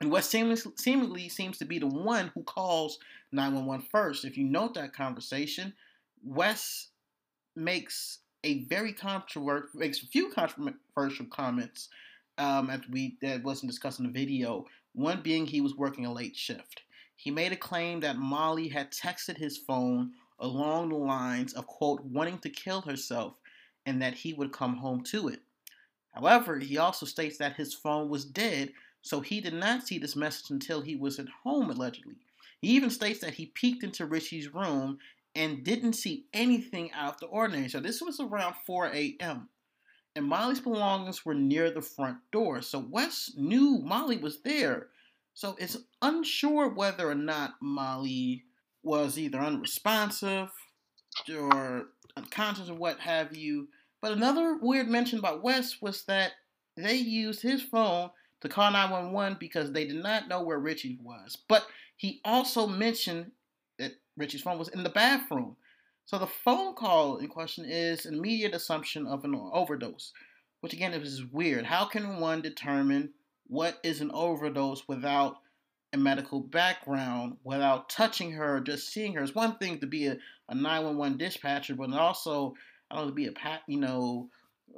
[0.01, 2.99] and Wes seemingly, seems to be the one who calls
[3.32, 4.24] 911 first.
[4.24, 5.72] If you note that conversation,
[6.24, 6.88] Wes
[7.57, 11.88] makes a very controversial, makes a few controversial comments
[12.38, 14.66] um, as we that wasn't discussed in the video.
[14.95, 16.82] One being he was working a late shift.
[17.16, 22.05] He made a claim that Molly had texted his phone along the lines of quote
[22.05, 23.34] wanting to kill herself,
[23.86, 25.40] and that he would come home to it.
[26.12, 28.72] However, he also states that his phone was dead,
[29.05, 32.16] so he did not see this message until he was at home allegedly.
[32.62, 34.98] He even states that he peeked into Richie's room
[35.34, 37.68] and didn't see anything out of the ordinary.
[37.68, 39.50] So this was around 4 a.m.
[40.16, 42.62] And Molly's belongings were near the front door.
[42.62, 44.86] So Wes knew Molly was there.
[45.34, 48.44] So it's unsure whether or not Molly
[48.82, 50.50] was either unresponsive
[51.30, 53.68] or unconscious or what have you.
[54.00, 56.32] But another weird mention about Wes was that
[56.74, 58.09] they used his phone
[58.45, 61.36] to call 911 because they did not know where Richie was.
[61.49, 61.66] But
[61.97, 63.32] he also mentioned
[63.78, 65.57] that Richie's phone was in the bathroom.
[66.05, 70.12] So the phone call in question is an immediate assumption of an overdose,
[70.61, 71.64] which again is weird.
[71.64, 73.14] How can one determine
[73.47, 75.38] what is an overdose without
[75.95, 79.22] a medical background, without touching her, just seeing her?
[79.22, 80.18] It's one thing to be a,
[80.51, 82.55] a 911 dispatcher, but also
[82.90, 84.28] I don't know to be a you know,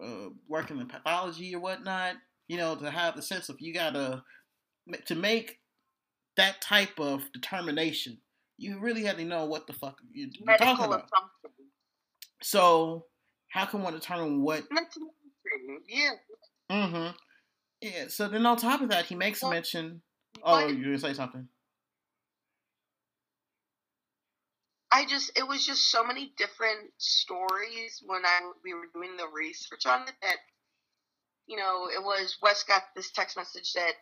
[0.00, 2.14] uh, working in pathology or whatnot.
[2.48, 4.22] You know, to have the sense of you gotta
[5.06, 5.58] to make
[6.36, 8.18] that type of determination
[8.58, 11.04] you really have to know what the fuck you're, Medical talking about.
[11.04, 11.50] assumption.
[12.42, 13.06] So,
[13.48, 14.64] how can one determine what?
[15.88, 16.10] Yeah.
[16.70, 17.16] Mm-hmm.
[17.80, 18.04] Yeah.
[18.08, 20.02] So then, on top of that, he makes a Well, mention.
[20.42, 21.48] Oh, you're gonna say something?
[24.90, 29.26] I just it was just so many different stories when I we were doing the
[29.34, 30.36] research on it that
[31.46, 33.92] you know it was Wes got this text message that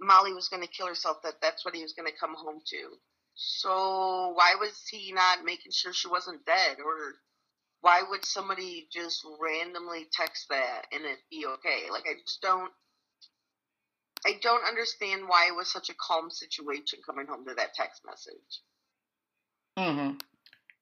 [0.00, 2.60] Molly was going to kill herself that that's what he was going to come home
[2.66, 2.96] to.
[3.34, 7.14] So why was he not making sure she wasn't dead or
[7.80, 11.90] why would somebody just randomly text that and it be okay?
[11.90, 12.70] Like I just don't
[14.24, 18.02] I don't understand why it was such a calm situation coming home to that text
[18.06, 18.60] message.
[19.78, 20.16] Mm-hmm.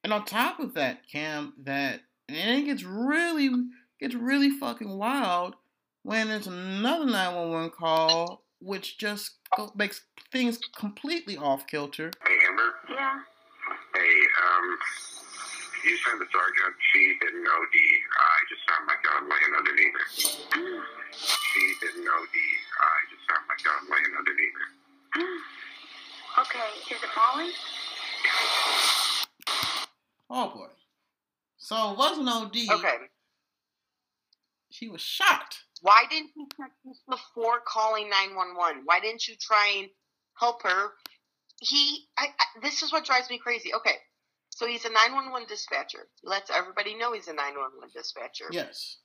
[0.05, 3.51] And on top of that, Cam, that and it gets really
[3.99, 5.55] gets really fucking wild
[6.03, 12.11] when there's another 911 call, which just go, makes things completely off kilter.
[12.27, 12.75] Hey, Amber.
[12.89, 13.21] Yeah.
[13.95, 14.79] Hey, um,
[15.85, 17.77] you said the sergeant, she didn't OD.
[18.19, 20.85] I just found my gun laying underneath her.
[21.13, 22.37] She didn't OD.
[22.81, 24.69] I just found my gun laying underneath her.
[26.43, 27.51] okay, is it Molly?
[30.31, 30.69] Oh boy.
[31.57, 32.57] So it wasn't OD.
[32.79, 32.97] Okay.
[34.71, 35.57] She was shot.
[35.81, 38.83] Why didn't you check this before calling 911?
[38.85, 39.89] Why didn't you try and
[40.39, 40.91] help her?
[41.61, 43.75] He, I, I, this is what drives me crazy.
[43.75, 43.97] Okay,
[44.51, 46.09] so he's a 911 dispatcher.
[46.23, 48.47] Let's everybody know he's a 911 dispatcher.
[48.51, 48.99] Yes.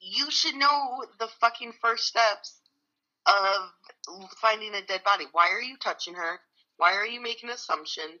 [0.00, 2.60] You should know the fucking first steps
[3.26, 3.70] of
[4.40, 5.26] finding a dead body.
[5.32, 6.40] Why are you touching her?
[6.76, 8.18] Why are you making an assumption?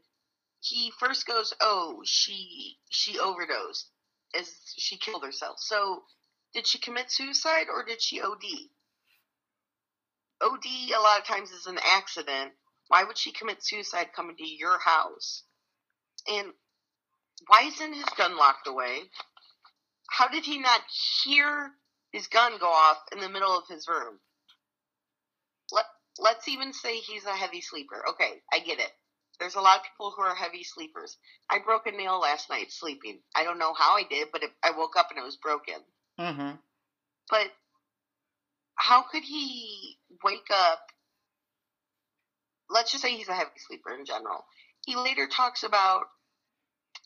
[0.60, 3.90] He first goes, "Oh, she she overdosed,
[4.38, 6.04] as she killed herself." So,
[6.52, 8.44] did she commit suicide or did she OD?
[10.42, 12.52] OD a lot of times is an accident.
[12.88, 15.44] Why would she commit suicide coming to your house?
[16.28, 16.48] And
[17.46, 19.02] why isn't his gun locked away?
[20.10, 20.80] How did he not
[21.22, 21.72] hear
[22.12, 24.18] his gun go off in the middle of his room?
[25.70, 25.84] Let,
[26.18, 28.02] let's even say he's a heavy sleeper.
[28.10, 28.90] Okay, I get it.
[29.38, 31.16] There's a lot of people who are heavy sleepers.
[31.48, 33.20] I broke a nail last night sleeping.
[33.34, 35.76] I don't know how I did, but it, I woke up and it was broken.
[36.20, 36.50] Mm-hmm.
[37.30, 37.46] But
[38.76, 40.80] how could he wake up?
[42.68, 44.44] Let's just say he's a heavy sleeper in general.
[44.86, 46.04] He later talks about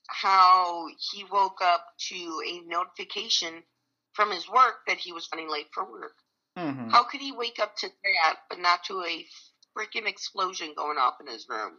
[0.08, 3.62] how he woke up to a notification
[4.12, 6.14] from his work that he was running late for work.
[6.58, 6.90] Mm-hmm.
[6.90, 9.26] How could he wake up to that, but not to a
[9.76, 11.72] freaking explosion going off in his room?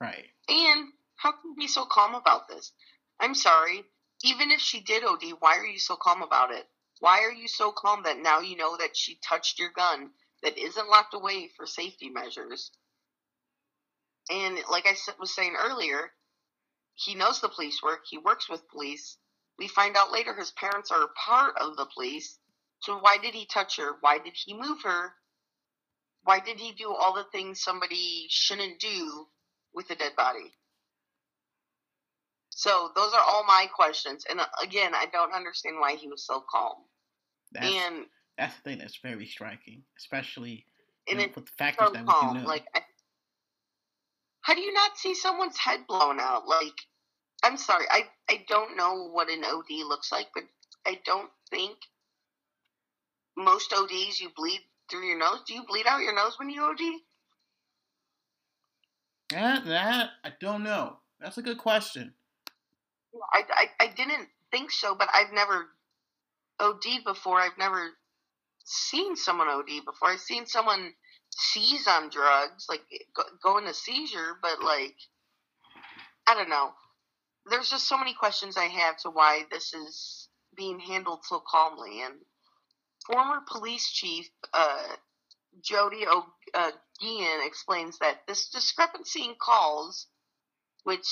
[0.00, 0.26] Right.
[0.48, 2.72] And how can he be so calm about this?
[3.20, 3.84] I'm sorry.
[4.24, 6.66] Even if she did OD, why are you so calm about it?
[7.00, 10.10] Why are you so calm that now you know that she touched your gun
[10.42, 12.72] that isn't locked away for safety measures?
[14.30, 16.12] And like I was saying earlier,
[16.94, 18.00] he knows the police work.
[18.10, 19.18] He works with police.
[19.58, 22.38] We find out later his parents are part of the police.
[22.80, 23.96] So why did he touch her?
[24.00, 25.12] Why did he move her?
[26.24, 29.28] Why did he do all the things somebody shouldn't do
[29.74, 30.52] with a dead body?
[32.58, 34.24] So those are all my questions.
[34.28, 36.74] And uh, again, I don't understand why he was so calm.
[37.52, 38.06] That's, and
[38.36, 40.66] that's the thing that's very striking, especially
[41.08, 42.32] and know, with the factors so that calm.
[42.32, 42.48] we do know.
[42.48, 42.80] Like, I,
[44.40, 46.48] how do you not see someone's head blown out?
[46.48, 46.74] Like,
[47.44, 50.42] I'm sorry, I I don't know what an OD looks like, but
[50.84, 51.76] I don't think
[53.36, 55.42] most ODs you bleed through your nose.
[55.46, 56.80] Do you bleed out your nose when you OD?
[59.30, 60.96] that, that I don't know.
[61.20, 62.14] That's a good question.
[63.32, 65.66] I, I, I didn't think so, but I've never
[66.60, 67.38] OD'd before.
[67.40, 67.90] I've never
[68.64, 70.10] seen someone OD before.
[70.10, 70.92] I've seen someone
[71.30, 72.82] seize on drugs, like
[73.14, 74.96] go, go into seizure, but like,
[76.26, 76.70] I don't know.
[77.46, 82.02] There's just so many questions I have to why this is being handled so calmly.
[82.02, 82.14] And
[83.06, 84.96] former police chief uh,
[85.62, 90.06] Jody O'Guinn explains that this discrepancy in calls,
[90.84, 91.06] which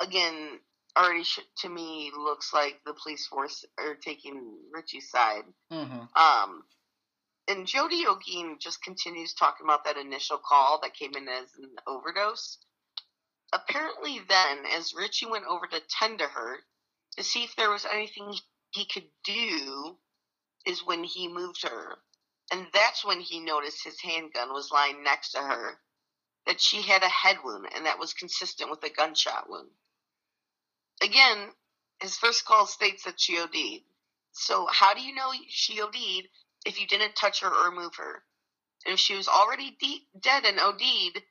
[0.00, 0.60] again
[0.96, 5.44] already sh- to me looks like the police force are taking Richie's side.
[5.72, 6.00] Mm-hmm.
[6.16, 6.64] Um,
[7.48, 11.70] and Jody O'Guinn just continues talking about that initial call that came in as an
[11.86, 12.58] overdose.
[13.52, 16.58] Apparently, then, as Richie went over to tend to her
[17.16, 18.32] to see if there was anything
[18.70, 19.98] he could do,
[20.66, 21.98] is when he moved her.
[22.50, 25.78] And that's when he noticed his handgun was lying next to her,
[26.46, 29.70] that she had a head wound, and that was consistent with a gunshot wound.
[31.02, 31.48] Again,
[32.00, 33.84] his first call states that she OD'd.
[34.32, 36.28] So, how do you know she OD'd
[36.66, 38.22] if you didn't touch her or move her?
[38.86, 41.22] And if she was already de- dead and OD'd,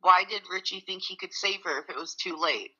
[0.00, 2.72] why did Richie think he could save her if it was too late?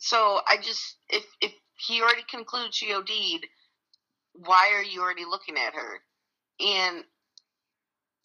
[0.00, 3.46] So I just, if if he already concludes she OD'd,
[4.34, 6.00] why are you already looking at her?
[6.60, 7.04] And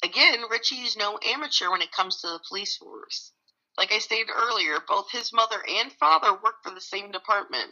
[0.03, 3.31] again, Richie is no amateur when it comes to the police force.
[3.77, 7.71] Like I stated earlier, both his mother and father work for the same department.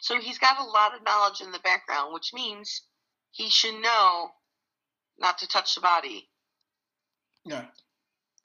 [0.00, 2.82] So he's got a lot of knowledge in the background, which means
[3.30, 4.30] he should know
[5.18, 6.28] not to touch the body.
[7.44, 7.66] Yeah.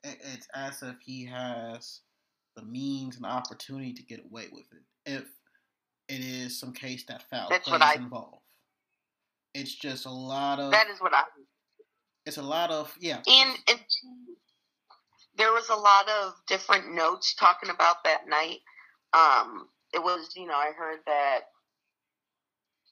[0.04, 2.00] It, it's as if he has
[2.56, 4.82] the means and opportunity to get away with it.
[5.06, 5.24] If
[6.08, 8.36] it is some case that foul That's play what is I- involved.
[9.52, 11.22] It's just a lot of That is what I
[12.26, 13.20] it's a lot of yeah.
[13.26, 13.80] And, and
[15.40, 18.58] there was a lot of different notes talking about that night.
[19.14, 21.40] Um, it was, you know, I heard that,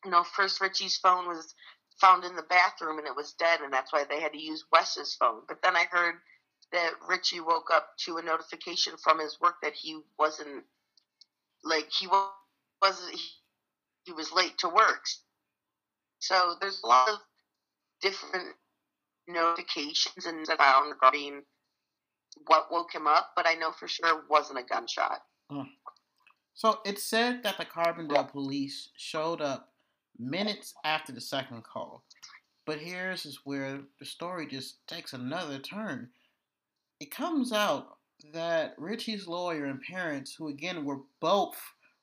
[0.03, 1.55] you know, first Richie's phone was
[2.01, 4.64] found in the bathroom and it was dead, and that's why they had to use
[4.72, 5.42] Wes's phone.
[5.46, 6.14] But then I heard
[6.72, 10.64] that Richie woke up to a notification from his work that he wasn't,
[11.62, 12.09] like, he
[12.82, 13.28] wasn't, he,
[14.05, 15.05] he was late to work.
[16.20, 17.18] So there's a lot of
[18.01, 18.55] different
[19.28, 21.42] notifications and found regarding
[22.47, 25.22] what woke him up, but I know for sure it wasn't a gunshot.
[25.51, 25.62] Hmm.
[26.55, 29.72] So it said that the Carbondale police showed up
[30.18, 32.03] minutes after the second call.
[32.66, 36.11] But here's is where the story just takes another turn.
[37.01, 37.99] It comes out
[38.32, 41.57] that Richie's lawyer and parents, who again were both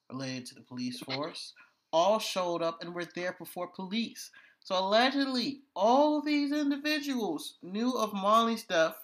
[0.09, 1.53] related to the police force,
[1.91, 4.31] all showed up and were there before police.
[4.61, 8.95] So allegedly, all these individuals knew of Molly's death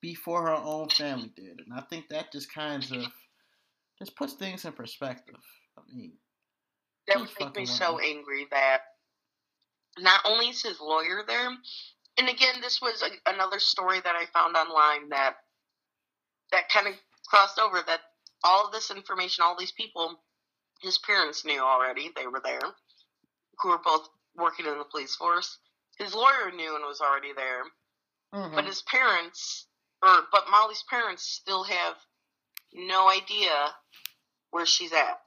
[0.00, 3.06] before her own family did, and I think that just kind of
[3.98, 5.36] just puts things in perspective.
[5.78, 6.12] I mean,
[7.08, 8.80] that would make me so angry that
[9.98, 11.48] not only is his lawyer there,
[12.18, 15.36] and again, this was a, another story that I found online that
[16.52, 16.94] that kind of
[17.28, 18.00] crossed over that
[18.44, 20.20] all of this information, all these people,
[20.80, 22.10] his parents knew already.
[22.14, 22.60] They were there,
[23.60, 25.58] who were both working in the police force.
[25.98, 27.64] His lawyer knew and was already there,
[28.34, 28.54] mm-hmm.
[28.54, 29.66] but his parents,
[30.06, 31.96] or but Molly's parents, still have
[32.72, 33.50] no idea
[34.50, 35.20] where she's at.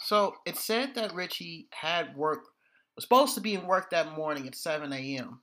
[0.00, 2.40] So it said that Richie had work
[2.94, 5.40] was supposed to be in work that morning at 7 a.m.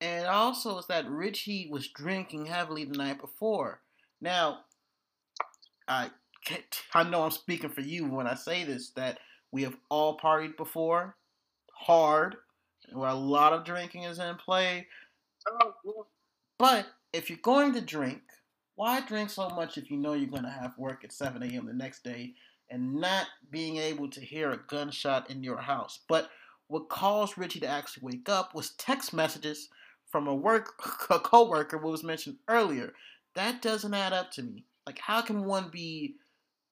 [0.00, 3.80] And also is that Richie was drinking heavily the night before.
[4.20, 4.60] Now,
[5.88, 6.10] I
[6.94, 9.18] I know I'm speaking for you when I say this that
[9.50, 11.16] we have all partied before,
[11.72, 12.36] hard,
[12.92, 14.86] where a lot of drinking is in play.
[15.48, 16.06] Oh,
[16.58, 18.20] but if you're going to drink,
[18.74, 21.64] why drink so much if you know you're going to have work at 7 a.m.
[21.64, 22.34] the next day
[22.68, 26.00] and not being able to hear a gunshot in your house?
[26.08, 26.28] But
[26.66, 29.68] what caused Richie to actually wake up was text messages
[30.10, 30.72] from a work
[31.10, 32.92] a coworker, what was mentioned earlier.
[33.36, 34.64] That doesn't add up to me.
[34.84, 36.16] Like, how can one be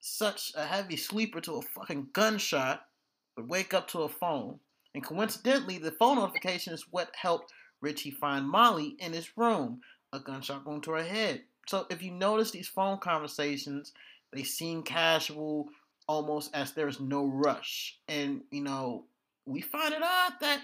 [0.00, 2.82] such a heavy sleeper to a fucking gunshot,
[3.36, 4.58] but wake up to a phone?
[4.92, 9.80] And coincidentally, the phone notification is what helped Richie find Molly in his room,
[10.12, 11.42] a gunshot going to her head.
[11.66, 13.92] So if you notice these phone conversations,
[14.32, 15.68] they seem casual,
[16.06, 17.98] almost as there's no rush.
[18.08, 19.04] And you know,
[19.46, 20.60] we find it odd that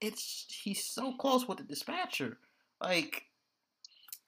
[0.00, 2.38] it's he's so close with the dispatcher.
[2.82, 3.24] Like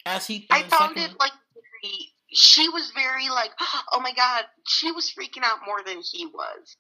[0.05, 3.51] as he I found second, it like very, she was very like,
[3.93, 6.77] oh my god, she was freaking out more than he was.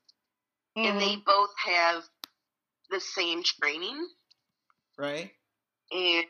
[0.77, 0.89] Mm-hmm.
[0.89, 1.25] And they mm-hmm.
[1.27, 2.05] both have
[2.91, 4.07] the same training.
[4.99, 5.31] Right.
[5.91, 6.25] And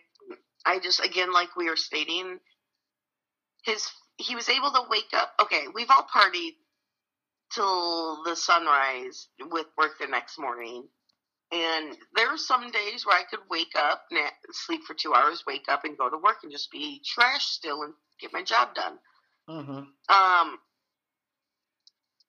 [0.64, 2.38] I just again like we were stating,
[3.64, 5.32] his he was able to wake up.
[5.40, 6.54] Okay, we've all partied
[7.54, 10.88] till the sunrise with work the next morning.
[11.52, 14.04] And there are some days where I could wake up,
[14.52, 17.82] sleep for two hours, wake up, and go to work and just be trash still
[17.82, 18.98] and get my job done.
[19.50, 20.14] Mm-hmm.
[20.14, 20.58] Um,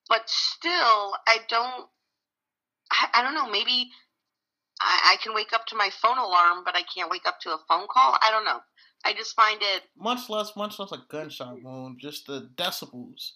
[0.09, 1.87] but still, I don't.
[2.91, 3.49] I, I don't know.
[3.49, 3.91] Maybe
[4.83, 7.49] I, I can wake up to my phone alarm, but I can't wake up to
[7.51, 8.17] a phone call.
[8.21, 8.59] I don't know.
[9.05, 11.99] I just find it much less, much less a gunshot wound.
[11.99, 13.31] Just the decibels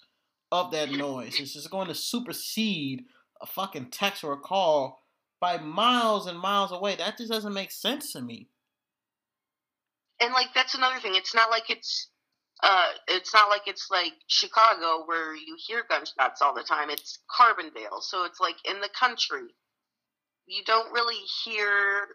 [0.51, 1.39] of that noise.
[1.39, 3.05] It's just going to supersede
[3.41, 5.03] a fucking text or a call
[5.39, 6.95] by miles and miles away.
[6.95, 8.49] That just doesn't make sense to me.
[10.19, 11.15] And like that's another thing.
[11.15, 12.09] It's not like it's
[12.63, 16.89] uh it's not like it's like Chicago where you hear gunshots all the time.
[16.89, 18.01] It's Carbondale.
[18.01, 19.53] So it's like in the country.
[20.47, 22.07] You don't really hear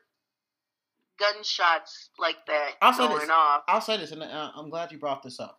[1.18, 3.30] gunshots like that I'll going say this.
[3.30, 3.62] off.
[3.68, 5.56] I'll say this, and uh, I'm glad you brought this up.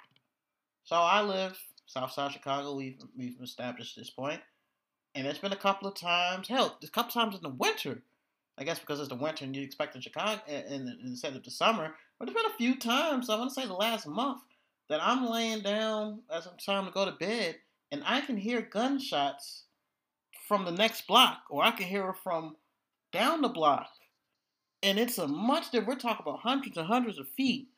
[0.83, 2.75] So I live South Southside Chicago.
[2.75, 4.41] We've we've established this point.
[5.15, 6.47] and it's been a couple of times.
[6.47, 8.01] Hell, a couple times in the winter.
[8.57, 11.51] I guess because it's the winter and you expect in Chicago in, instead of the
[11.51, 11.95] summer.
[12.19, 13.29] But there's been a few times.
[13.29, 14.41] I want to say the last month
[14.89, 17.55] that I'm laying down as I'm trying to go to bed,
[17.91, 19.63] and I can hear gunshots
[20.47, 22.55] from the next block, or I can hear it from
[23.13, 23.87] down the block.
[24.81, 27.69] And it's a much that we're talking about hundreds and hundreds of feet.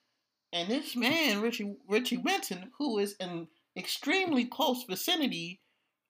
[0.52, 5.62] And this man, Richie Richie Minton, who is in extremely close vicinity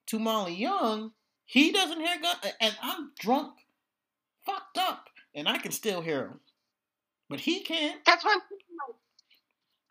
[0.07, 1.11] to Molly Young,
[1.45, 3.53] he doesn't hear gun, and I'm drunk,
[4.45, 6.39] fucked up, and I can still hear him,
[7.29, 7.99] but he can't.
[8.05, 8.41] That's what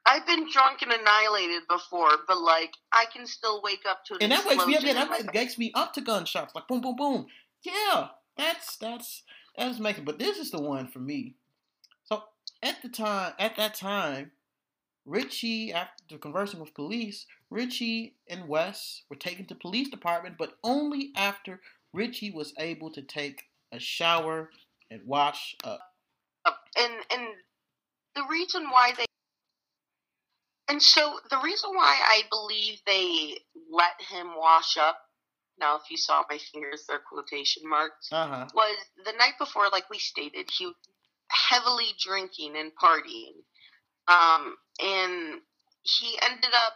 [0.07, 4.19] I've been drunk and annihilated before, but like I can still wake up to.
[4.21, 4.83] And that wakes me up.
[4.83, 7.27] Yeah, that wakes me up to gunshots, like boom, boom, boom.
[7.63, 9.23] Yeah, that's that's
[9.57, 10.05] that's making.
[10.05, 11.37] But this is the one for me.
[12.05, 12.23] So
[12.63, 14.33] at the time, at that time,
[15.05, 21.13] Richie, after conversing with police, Richie and Wes were taken to police department, but only
[21.17, 21.61] after
[21.93, 24.51] Richie was able to take a shower
[24.91, 25.81] and wash up.
[26.77, 27.29] And and
[28.15, 29.05] the reason why they
[30.69, 33.39] and so the reason why I believe they
[33.71, 34.99] let him wash up.
[35.59, 38.09] Now, if you saw my fingers, they're quotation marks.
[38.13, 38.47] Uh-huh.
[38.55, 40.75] Was the night before, like we stated, he was
[41.29, 43.43] heavily drinking and partying.
[44.09, 45.41] Um, and
[45.83, 46.75] he ended up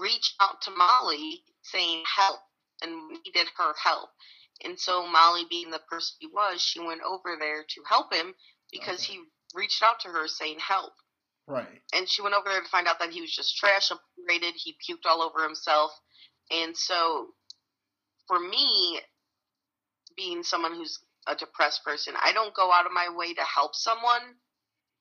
[0.00, 2.40] reaching out to Molly saying help
[2.82, 4.10] and needed her help.
[4.64, 8.34] And so Molly, being the person he was, she went over there to help him
[8.72, 9.14] because Okay.
[9.14, 9.20] he
[9.54, 10.92] reached out to her saying help.
[11.46, 11.80] Right.
[11.94, 14.54] And she went over there to find out that he was just trash, operated.
[14.56, 15.92] He puked all over himself.
[16.50, 17.28] And so,
[18.28, 19.00] for me,
[20.16, 23.74] being someone who's a depressed person, I don't go out of my way to help
[23.74, 24.22] someone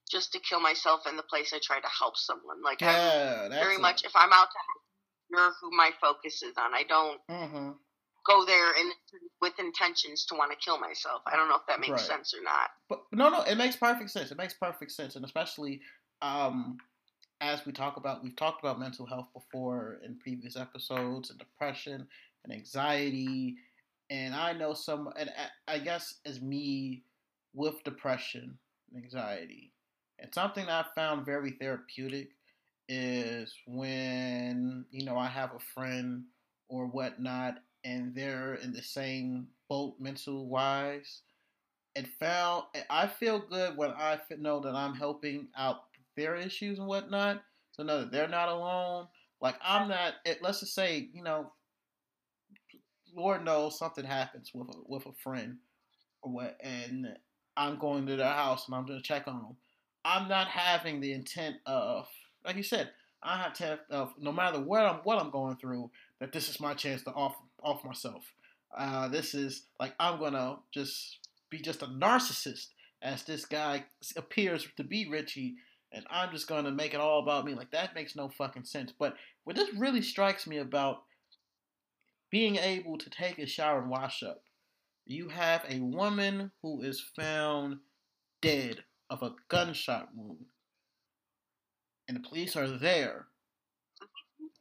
[0.10, 2.62] just to kill myself in the place I try to help someone.
[2.64, 3.82] Like, Yeah, very it.
[3.82, 4.82] much, if I'm out to help,
[5.32, 6.74] you're who my focus is on.
[6.74, 7.72] I don't Mm-hmm.
[8.26, 8.92] go there and
[9.42, 11.22] with intentions to want to kill myself.
[11.26, 12.02] I don't know if that makes Right.
[12.02, 12.70] sense or not.
[12.88, 14.32] But no, no, it makes perfect sense.
[14.32, 15.82] It makes perfect sense, and especially
[16.22, 16.78] um,
[17.42, 22.08] as we talk about, we've talked about mental health before in previous episodes, and depression
[22.46, 23.58] and anxiety,
[24.12, 25.32] and I know some, and
[25.68, 27.04] I- guess as me
[27.54, 28.60] with depression
[28.94, 29.74] and anxiety,
[30.20, 32.30] and something I found very therapeutic
[32.90, 36.26] is when you know I have a friend
[36.70, 41.24] or whatnot, and they're in the same boat mental wise
[41.96, 45.84] it found I feel good when I know that I'm helping out
[46.18, 47.44] their issues and whatnot.
[47.72, 49.08] So that they're not alone.
[49.42, 50.16] Like I'm not.
[50.26, 51.52] It, let's just say you know,
[53.16, 55.58] Lord knows something happens with a, with a friend
[56.22, 57.18] or what, and
[57.58, 59.56] I'm going to their house and I'm going to check on them.
[60.04, 62.08] I'm not having the intent of,
[62.46, 62.92] like you said,
[63.24, 65.90] I have to have, no matter what I'm what I'm going through,
[66.20, 68.24] that this is my chance to off off myself.
[68.78, 71.18] Uh, this is like I'm gonna just
[71.50, 72.68] be just a narcissist
[73.02, 73.86] as this guy
[74.16, 75.56] appears to be Richie,
[75.92, 77.56] and I'm just gonna make it all about me.
[77.56, 78.94] Like that makes no fucking sense.
[78.98, 81.05] But what this really strikes me about
[82.36, 84.44] being able to take a shower and wash up,
[85.06, 87.78] you have a woman who is found
[88.42, 90.44] dead of a gunshot wound,
[92.10, 93.28] and the police are there.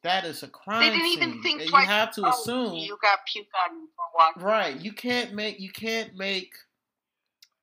[0.04, 1.22] That is a crime They didn't scene.
[1.24, 1.82] even think and twice.
[1.82, 4.42] you have to Oh, assume you got puke on you for walking.
[4.44, 4.80] Right.
[4.80, 6.54] You can't make you can't make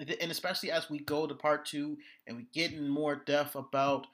[0.01, 1.97] and especially as we go to part two
[2.27, 4.07] and we get in more depth about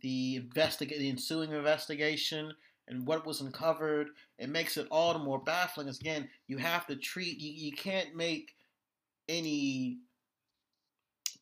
[0.00, 2.52] the investigate the ensuing investigation
[2.88, 4.08] and what was uncovered,
[4.38, 5.88] it makes it all the more baffling.
[5.88, 8.54] As again, you have to treat you, you can't make
[9.28, 9.98] any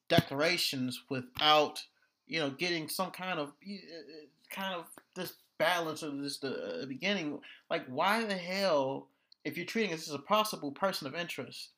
[0.09, 1.83] declarations without
[2.27, 6.87] you know getting some kind of uh, kind of this balance of this the uh,
[6.87, 7.39] beginning.
[7.71, 9.09] Like, why the hell,
[9.45, 11.71] if you're treating this as a possible person of interest,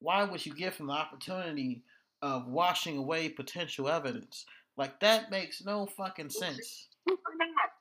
[0.00, 1.82] why would you give him the opportunity
[2.22, 4.46] of washing away potential evidence?
[4.76, 6.86] Like, that makes no fucking sense.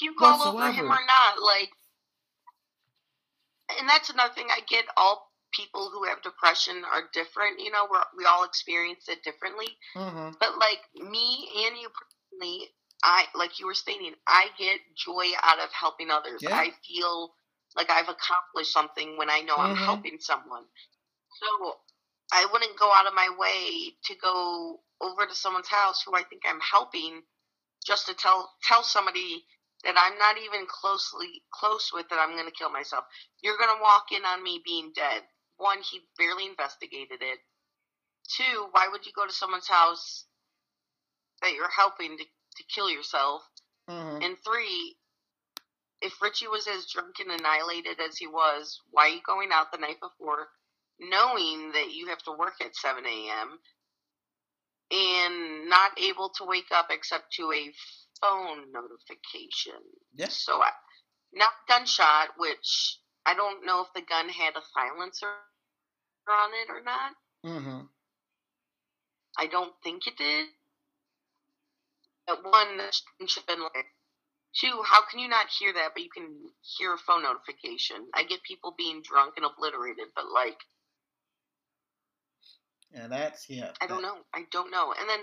[0.00, 0.16] Puke.
[0.18, 1.42] Puke all over him or not.
[1.42, 1.70] Like,
[3.78, 4.48] and that's another thing.
[4.50, 7.60] I get all people who have depression are different.
[7.60, 9.68] You know, we're, we all experience it differently.
[9.96, 10.30] Mm-hmm.
[10.40, 12.68] But like me and you personally,
[13.02, 16.40] I like you were stating, I get joy out of helping others.
[16.42, 16.56] Yeah.
[16.56, 17.32] I feel
[17.76, 19.84] like I've accomplished something when I know I'm Mhm.
[19.84, 20.64] helping someone.
[21.40, 21.78] So
[22.32, 26.24] I wouldn't go out of my way to go over to someone's house who I
[26.24, 27.22] think I'm helping
[27.84, 29.46] just to tell tell somebody
[29.84, 33.04] that I'm not even closely close with that I'm going to kill myself.
[33.42, 35.22] You're going to walk in on me being dead.
[35.56, 37.38] One, he barely investigated it.
[38.36, 40.26] Two, why would you go to someone's house
[41.42, 43.42] that you're helping to, to kill yourself?
[43.88, 44.22] Mm-hmm.
[44.22, 44.96] And three,
[46.02, 49.72] if Richie was as drunk and annihilated as he was, why are you going out
[49.72, 50.48] the night before,
[50.98, 53.58] knowing that you have to work at 7 a.m.
[54.90, 57.72] and not able to wake up except to a
[58.20, 59.80] phone notification?
[60.14, 60.28] Yeah.
[60.28, 60.70] So, I,
[61.32, 65.26] not gunshot, which I don't know if the gun had a silencer
[66.28, 67.12] on it or not.
[67.44, 67.86] Mm-hmm.
[69.38, 70.46] I don't think it did.
[72.26, 72.78] But one,
[73.26, 73.86] should have been like.
[74.52, 76.26] Two, how can you not hear that, but you can
[76.76, 78.08] hear a phone notification?
[78.14, 80.58] I get people being drunk and obliterated, but like,
[82.92, 83.70] Yeah, that's yeah.
[83.80, 84.18] I don't know.
[84.34, 84.92] I don't know.
[84.98, 85.20] And then,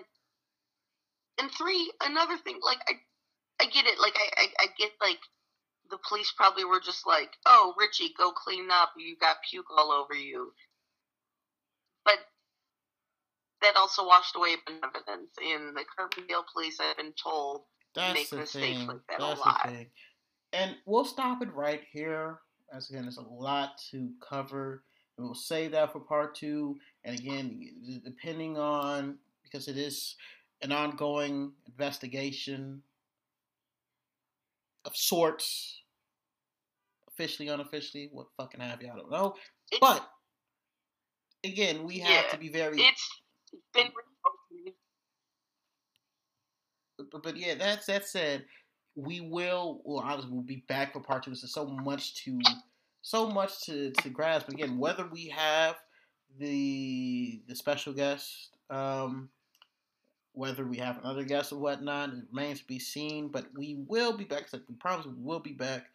[1.39, 2.93] and three, another thing, like I,
[3.61, 3.99] I get it.
[3.99, 5.19] Like I, I, I get like,
[5.89, 8.89] the police probably were just like, "Oh, Richie, go clean up.
[8.97, 10.51] You got puke all over you."
[12.03, 12.19] But
[13.61, 15.31] that also washed away evidence.
[15.41, 17.61] In the Carbondale police, I've been told,
[17.95, 18.87] That's make the mistakes thing.
[18.87, 19.61] like that a That's lot.
[19.63, 19.87] the thing.
[20.53, 22.39] And we'll stop it right here.
[22.73, 24.83] As again, there's a lot to cover,
[25.17, 26.77] and we'll save that for part two.
[27.05, 30.15] And again, depending on because it is
[30.61, 32.81] an ongoing investigation
[34.85, 35.81] of sorts,
[37.09, 38.89] officially, unofficially, what fucking have you?
[38.91, 39.35] I don't know.
[39.71, 40.07] It's, But
[41.43, 43.09] again, we have Yeah, to be very it's
[43.73, 43.91] been
[47.11, 48.45] but, but yeah, that's that said,
[48.95, 49.81] we will.
[49.85, 51.31] Well, obviously, we'll be back for part two.
[51.31, 52.39] There's so much to
[53.01, 54.49] so much to, to grasp.
[54.49, 55.75] Again, whether we have
[56.39, 59.29] the the special guest, um,
[60.37, 63.27] whether we have another guest or whatnot, it remains to be seen.
[63.29, 64.51] But we will be back.
[64.53, 65.87] Like we promise, we will be back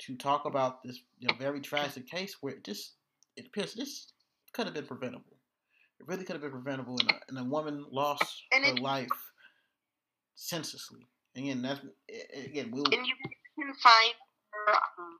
[0.00, 2.92] to talk about this you know, very tragic case where it just
[3.36, 4.12] it appears this
[4.52, 5.36] could have been preventable.
[6.00, 8.78] It really could have been preventable, and a, and a woman lost And her it-
[8.80, 9.08] life
[10.36, 11.00] senselessly.
[11.36, 11.80] Again, that's
[12.34, 13.14] again we'll And you
[13.58, 14.14] can find
[14.52, 14.74] her.
[14.74, 15.18] Um,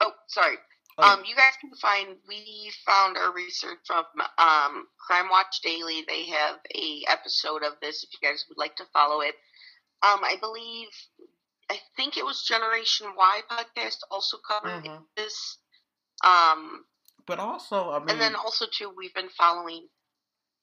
[0.00, 0.56] oh, sorry.
[1.02, 1.12] Oh.
[1.14, 2.16] Um, you guys can find.
[2.28, 4.04] We found our research from
[4.38, 6.04] um, Crime Watch Daily.
[6.06, 8.04] They have a episode of this.
[8.04, 9.34] If you guys would like to follow it,
[10.02, 10.88] um, I believe.
[11.70, 15.04] I think it was Generation Y podcast also covered Mhm.
[15.16, 15.58] this.
[16.24, 16.84] Um,
[17.26, 19.88] But also, I mean, and then also too, we've been following.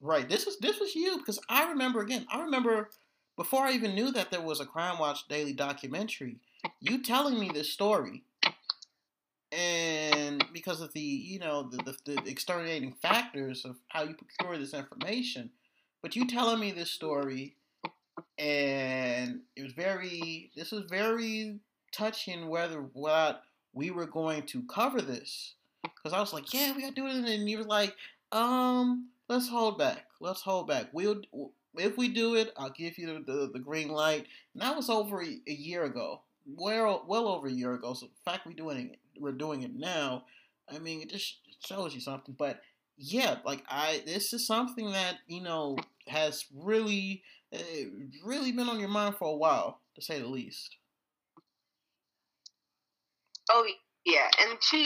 [0.01, 0.27] right?
[0.29, 2.27] This was this was you because I remember again.
[2.31, 2.89] I remember
[3.38, 6.39] before I even knew that there was a Crime Watch Daily documentary.
[6.81, 8.23] You telling me this story,
[9.51, 14.57] and because of the you know the, the, the exterminating factors of how you procure
[14.57, 15.49] this information,
[16.01, 17.55] but you telling me this story,
[18.37, 21.59] and it was very this was very
[21.91, 23.43] touching whether what
[23.73, 27.07] we were going to cover this because I was like, yeah, we got to do
[27.07, 27.95] it, and you were like,
[28.31, 30.87] um, let's hold back, let's hold back.
[30.93, 31.21] We'll
[31.75, 34.25] if we do it, I'll give you the, the, the green light.
[34.53, 37.93] And that was over a, a year ago, well well over a year ago.
[37.93, 40.26] So the fact we're doing it, we're doing it now.
[40.70, 42.36] I mean, it just shows you something.
[42.38, 42.61] But
[42.97, 47.59] yeah, like I, this is something that you know has really, uh,
[48.26, 50.76] really been on your mind for a while, to say the least.
[53.49, 53.65] Oh
[54.05, 54.86] yeah, and two,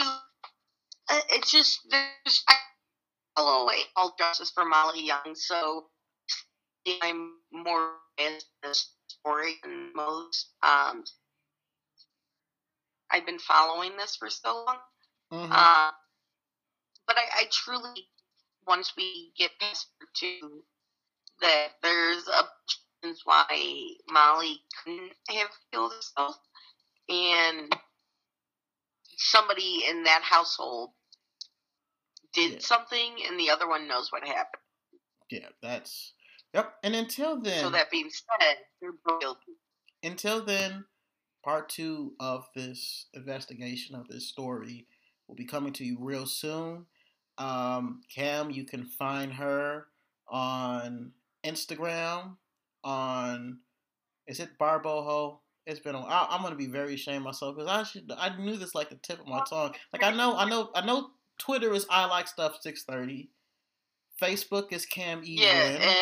[1.08, 2.54] uh, it's just there's I
[3.36, 5.86] follow all justice for Molly Young, so
[7.02, 10.50] I'm more in this story than most.
[10.62, 11.04] Um,
[13.12, 14.78] I've been following this for so long,
[15.32, 15.52] Mm-hmm.
[15.52, 15.90] uh,
[17.06, 18.08] but I, I truly,
[18.66, 20.64] once we get past two,
[21.40, 22.44] that there's a
[23.02, 23.46] reasons why
[24.10, 26.36] Molly couldn't have killed herself,
[27.08, 27.74] and
[29.16, 30.90] somebody in that household
[32.34, 32.58] did Yeah.
[32.60, 34.62] something, and the other one knows what happened.
[35.30, 36.14] yeah, that's
[36.54, 36.74] yep.
[36.82, 39.52] And until then, So that being said, they're both guilty.
[40.02, 40.84] until then,
[41.44, 44.86] part two of this investigation of this story
[45.26, 46.86] will be coming to you real soon.
[47.38, 49.86] Um, Cam, you can find her
[50.28, 51.12] on
[51.44, 52.36] Instagram.
[52.84, 53.58] On
[54.26, 55.38] is it Barboho?
[55.66, 55.94] It's been.
[55.94, 58.10] I, I'm gonna be very ashamed of myself because I should.
[58.16, 59.74] I knew this like the tip of my tongue.
[59.92, 61.10] Like I know, I know, I know.
[61.38, 63.30] Twitter is I like stuff six thirty.
[64.20, 65.38] Facebook is Cam E.
[65.40, 65.92] Yeah,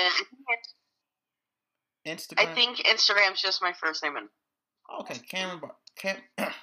[2.07, 2.49] and Instagram.
[2.49, 4.17] I think Instagram's just my first name.
[4.17, 4.29] And
[5.01, 6.23] Okay, Cameron Bar- Cam-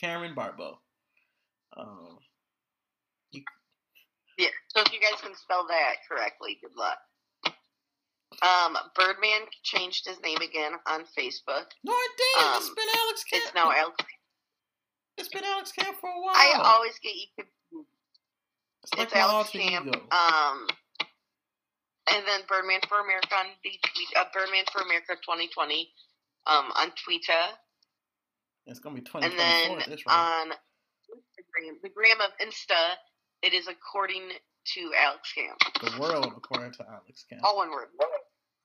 [0.00, 0.78] Cameron Barbo.
[1.76, 2.18] Um,
[4.38, 6.98] yeah, so if you guys can spell that correctly, good luck.
[8.42, 11.66] Um, Birdman changed his name again on Facebook.
[11.84, 12.56] no, it did.
[12.56, 13.40] it's Um, been Alex Cam.
[13.42, 13.96] It's now Alex.
[15.16, 16.34] It's been Alex Cam for a while.
[16.36, 17.46] I always get you
[18.82, 19.86] it's like It's my Alex Camp.
[19.88, 19.98] ego.
[20.10, 20.66] Um,
[22.12, 23.70] and then Birdman for America on the
[24.20, 25.90] uh, Birdman for America 2020
[26.46, 27.32] um, on Twitter.
[28.66, 32.94] it's gonna be twenty And twenty then this on Instagram, the gram of Insta,
[33.42, 34.22] it is according
[34.74, 35.58] to Alex Camp.
[35.80, 37.40] the world, according to Alex Cam.
[37.44, 37.86] All one word.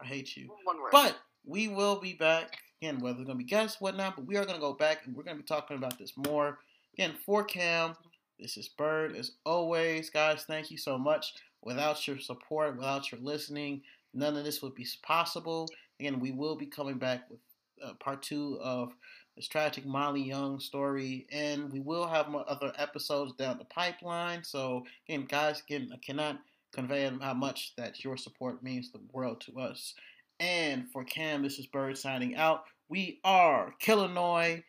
[0.02, 0.50] I hate you.
[0.64, 0.92] One word.
[0.92, 4.16] But we will be back again, whether it's gonna be guests, whatnot.
[4.16, 6.60] But we are gonna go back and we're gonna be talking about this more
[6.94, 7.96] again for Cam.
[8.40, 10.46] This is Bird, as always, guys.
[10.46, 11.34] Thank you so much.
[11.62, 13.84] Without your support, without your listening,
[14.16, 15.68] none of this would be possible.
[16.00, 17.40] Again, we will be coming back with
[17.84, 18.94] uh, part two of
[19.36, 24.44] this tragic Molly Young story, and we will have more other episodes down the pipeline.
[24.44, 26.40] So again, guys, again, I cannot
[26.74, 29.94] convey how much that your support means the world to us.
[30.40, 32.64] And for Cam, this is Bird signing out.
[32.90, 34.64] We are Killinois.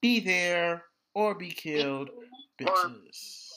[0.00, 2.10] Be there or be killed,
[2.60, 3.47] bitches.